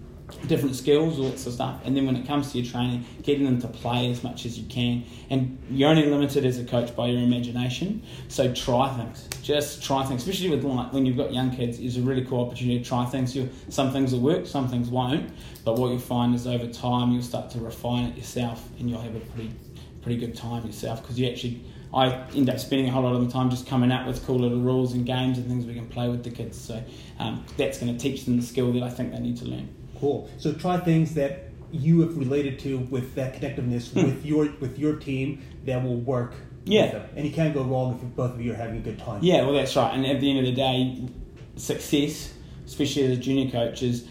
different 0.47 0.75
skills, 0.75 1.17
all 1.17 1.25
that 1.29 1.39
sort 1.39 1.47
of 1.47 1.53
stuff. 1.53 1.81
And 1.85 1.95
then 1.95 2.05
when 2.05 2.15
it 2.15 2.27
comes 2.27 2.51
to 2.51 2.59
your 2.59 2.71
training, 2.71 3.05
getting 3.23 3.45
them 3.45 3.59
to 3.61 3.67
play 3.67 4.11
as 4.11 4.23
much 4.23 4.45
as 4.45 4.59
you 4.59 4.67
can. 4.67 5.03
And 5.29 5.57
you're 5.71 5.89
only 5.89 6.05
limited 6.05 6.45
as 6.45 6.59
a 6.59 6.65
coach 6.65 6.95
by 6.95 7.07
your 7.07 7.21
imagination. 7.21 8.03
So 8.27 8.53
try 8.53 8.95
things. 8.95 9.27
Just 9.41 9.83
try 9.83 10.05
things, 10.05 10.21
especially 10.21 10.49
with 10.49 10.63
like 10.63 10.93
when 10.93 11.05
you've 11.05 11.17
got 11.17 11.33
young 11.33 11.55
kids. 11.55 11.79
It's 11.79 11.97
a 11.97 12.01
really 12.01 12.25
cool 12.25 12.45
opportunity 12.45 12.79
to 12.79 12.85
try 12.85 13.05
things. 13.05 13.35
You 13.35 13.49
some 13.69 13.91
things 13.91 14.13
will 14.13 14.21
work, 14.21 14.45
some 14.45 14.67
things 14.67 14.89
won't. 14.89 15.31
But 15.65 15.77
what 15.77 15.89
you'll 15.89 15.99
find 15.99 16.35
is 16.35 16.45
over 16.45 16.67
time 16.67 17.11
you'll 17.11 17.23
start 17.23 17.49
to 17.51 17.59
refine 17.59 18.05
it 18.05 18.17
yourself, 18.17 18.69
and 18.79 18.89
you'll 18.89 19.01
have 19.01 19.15
a 19.15 19.19
pretty 19.19 19.51
pretty 20.03 20.19
good 20.19 20.35
time 20.35 20.65
yourself 20.65 21.01
because 21.01 21.19
you 21.19 21.27
actually. 21.27 21.63
I 21.93 22.13
end 22.35 22.49
up 22.49 22.59
spending 22.59 22.87
a 22.87 22.91
whole 22.91 23.03
lot 23.03 23.15
of 23.15 23.25
the 23.25 23.31
time 23.31 23.49
just 23.49 23.65
coming 23.67 23.91
up 23.91 24.05
with 24.05 24.23
cool 24.25 24.37
little 24.39 24.59
rules 24.59 24.93
and 24.93 25.05
games 25.05 25.37
and 25.39 25.47
things 25.47 25.65
we 25.65 25.73
can 25.73 25.87
play 25.87 26.07
with 26.07 26.23
the 26.23 26.29
kids. 26.29 26.59
So 26.59 26.83
um, 27.17 27.43
that's 27.57 27.79
going 27.79 27.91
to 27.91 27.99
teach 27.99 28.25
them 28.25 28.37
the 28.37 28.43
skill 28.45 28.71
that 28.73 28.83
I 28.83 28.89
think 28.89 29.11
they 29.11 29.19
need 29.19 29.37
to 29.37 29.45
learn. 29.45 29.73
Cool. 29.99 30.29
So 30.37 30.53
try 30.53 30.77
things 30.79 31.15
that 31.15 31.45
you 31.71 32.01
have 32.01 32.15
related 32.17 32.59
to 32.59 32.79
with 32.79 33.15
that 33.15 33.33
connectiveness 33.39 33.91
Hmm. 33.91 34.03
with 34.05 34.25
your 34.25 34.45
with 34.59 34.77
your 34.79 34.95
team 34.97 35.41
that 35.65 35.83
will 35.83 35.97
work. 35.97 36.33
Yeah. 36.65 36.83
with 36.83 36.91
them. 36.91 37.09
and 37.15 37.25
you 37.25 37.31
can't 37.31 37.53
go 37.53 37.63
wrong 37.63 37.99
if 38.03 38.15
both 38.15 38.31
of 38.33 38.41
you 38.41 38.51
are 38.51 38.55
having 38.55 38.77
a 38.77 38.81
good 38.81 38.99
time. 38.99 39.23
Yeah, 39.23 39.43
well, 39.43 39.53
that's 39.53 39.75
right. 39.75 39.91
And 39.93 40.05
at 40.05 40.19
the 40.21 40.29
end 40.29 40.39
of 40.39 40.45
the 40.45 40.51
day, 40.51 41.07
success, 41.55 42.33
especially 42.65 43.05
as 43.05 43.17
a 43.17 43.21
junior 43.21 43.49
coach, 43.49 43.81
is 43.81 44.07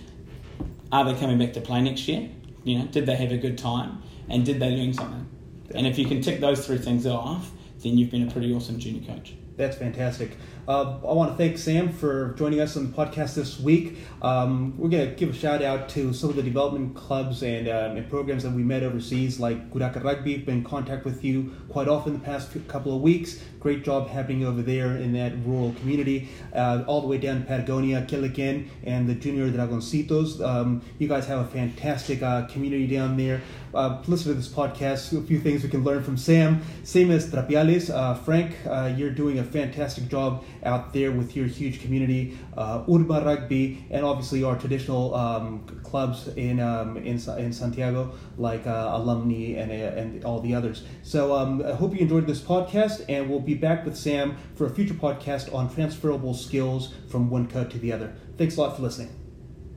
are 0.91 1.05
they 1.05 1.15
coming 1.19 1.39
back 1.39 1.53
to 1.53 1.61
play 1.61 1.81
next 1.81 2.09
year? 2.09 2.29
You 2.65 2.79
know, 2.81 2.87
did 2.87 3.07
they 3.07 3.15
have 3.17 3.31
a 3.33 3.37
good 3.37 3.59
time? 3.59 4.03
And 4.29 4.45
did 4.45 4.59
they 4.61 4.71
learn 4.71 4.93
something? 4.93 5.27
And 5.75 5.87
if 5.87 5.99
you 5.99 6.07
can 6.07 6.21
tick 6.23 6.41
those 6.41 6.67
three 6.67 6.79
things 6.79 7.07
off, 7.07 7.51
then 7.83 7.99
you've 7.99 8.11
been 8.11 8.27
a 8.27 8.31
pretty 8.31 8.53
awesome 8.53 8.79
junior 8.79 9.07
coach. 9.07 9.35
That's 9.59 9.77
fantastic. 9.77 10.37
Uh, 10.69 10.99
I 10.99 11.13
want 11.15 11.33
to 11.33 11.37
thank 11.37 11.59
Sam 11.59 11.89
for 11.89 12.33
joining 12.35 12.61
us 12.61 12.77
on 12.77 12.93
the 12.93 12.97
podcast 12.97 13.35
this 13.35 13.59
week. 13.59 13.97
Um, 14.23 14.79
we're 14.79 14.91
going 14.91 15.09
to 15.09 15.17
give 15.17 15.31
a 15.31 15.33
shout 15.33 15.63
out 15.63 15.89
to 15.91 16.13
some 16.13 16.31
of 16.31 16.37
the 16.37 16.45
development 16.45 16.95
clubs 16.95 17.43
and, 17.43 17.67
um, 17.69 17.97
and 17.97 18.09
programs 18.09 18.45
that 18.45 18.53
we 18.53 18.63
met 18.63 18.85
overseas, 18.85 19.41
like 19.41 19.73
Guraka 19.73 20.05
Rugby. 20.05 20.37
Been 20.37 20.59
in 20.59 20.65
contact 20.65 21.05
with 21.05 21.25
you 21.25 21.57
quite 21.71 21.89
often 21.89 22.13
the 22.13 22.19
past 22.21 22.55
couple 22.69 22.95
of 22.95 23.03
weeks. 23.03 23.43
Great 23.59 23.83
job 23.83 24.09
happening 24.09 24.45
over 24.45 24.63
there 24.63 24.97
in 24.97 25.13
that 25.15 25.33
rural 25.45 25.75
community, 25.81 26.29
uh, 26.55 26.85
all 26.87 27.01
the 27.01 27.09
way 27.09 27.19
down 27.19 27.41
to 27.41 27.47
Patagonia, 27.47 28.03
Kilikin, 28.03 28.69
and 28.85 29.09
the 29.09 29.15
Junior 29.15 29.51
Dragoncitos. 29.51 30.41
Um, 30.41 30.83
you 30.99 31.09
guys 31.09 31.27
have 31.27 31.41
a 31.41 31.51
fantastic 31.51 32.23
uh, 32.23 32.47
community 32.47 32.87
down 32.87 33.17
there. 33.17 33.41
Uh, 33.75 34.03
listen 34.07 34.33
to 34.33 34.35
this 34.35 34.49
podcast. 34.49 35.17
A 35.17 35.23
few 35.23 35.41
things 35.41 35.63
we 35.63 35.69
can 35.69 35.85
learn 35.85 36.03
from 36.03 36.17
Sam. 36.17 36.63
Same 36.85 37.11
as 37.11 37.31
Trapiales. 37.31 37.91
Uh, 37.95 38.15
Frank, 38.15 38.55
uh, 38.67 38.93
you're 38.97 39.11
doing 39.11 39.39
a 39.39 39.45
fantastic 39.45 40.09
job 40.09 40.45
out 40.65 40.93
there 40.93 41.13
with 41.13 41.37
your 41.37 41.47
huge 41.47 41.81
community. 41.81 42.37
Uh, 42.57 42.85
Urba 42.89 43.23
Rugby, 43.25 43.85
and 43.91 44.05
obviously 44.05 44.43
our 44.43 44.59
traditional 44.59 45.15
um, 45.15 45.61
clubs 45.83 46.29
in, 46.29 46.61
um, 46.61 46.97
in 46.97 47.19
in 47.39 47.53
Santiago, 47.53 48.13
like 48.37 48.67
uh, 48.67 48.91
Alumni 48.93 49.59
and, 49.59 49.71
uh, 49.71 50.01
and 50.01 50.25
all 50.25 50.41
the 50.41 50.55
others. 50.55 50.85
So 51.03 51.35
um, 51.35 51.63
I 51.65 51.73
hope 51.73 51.95
you 51.95 52.01
enjoyed 52.01 52.27
this 52.27 52.41
podcast, 52.41 53.05
and 53.09 53.29
we'll 53.29 53.41
be 53.41 53.55
back 53.55 53.85
with 53.85 53.97
Sam 53.97 54.37
for 54.55 54.67
a 54.67 54.71
future 54.71 54.95
podcast 54.95 55.53
on 55.55 55.73
transferable 55.75 56.35
skills 56.35 56.95
from 57.09 57.31
one 57.31 57.47
coach 57.47 57.73
to 57.73 57.79
the 57.79 57.93
other. 57.93 58.15
Thanks 58.37 58.57
a 58.57 58.61
lot 58.61 58.77
for 58.77 58.83
listening. 58.83 59.18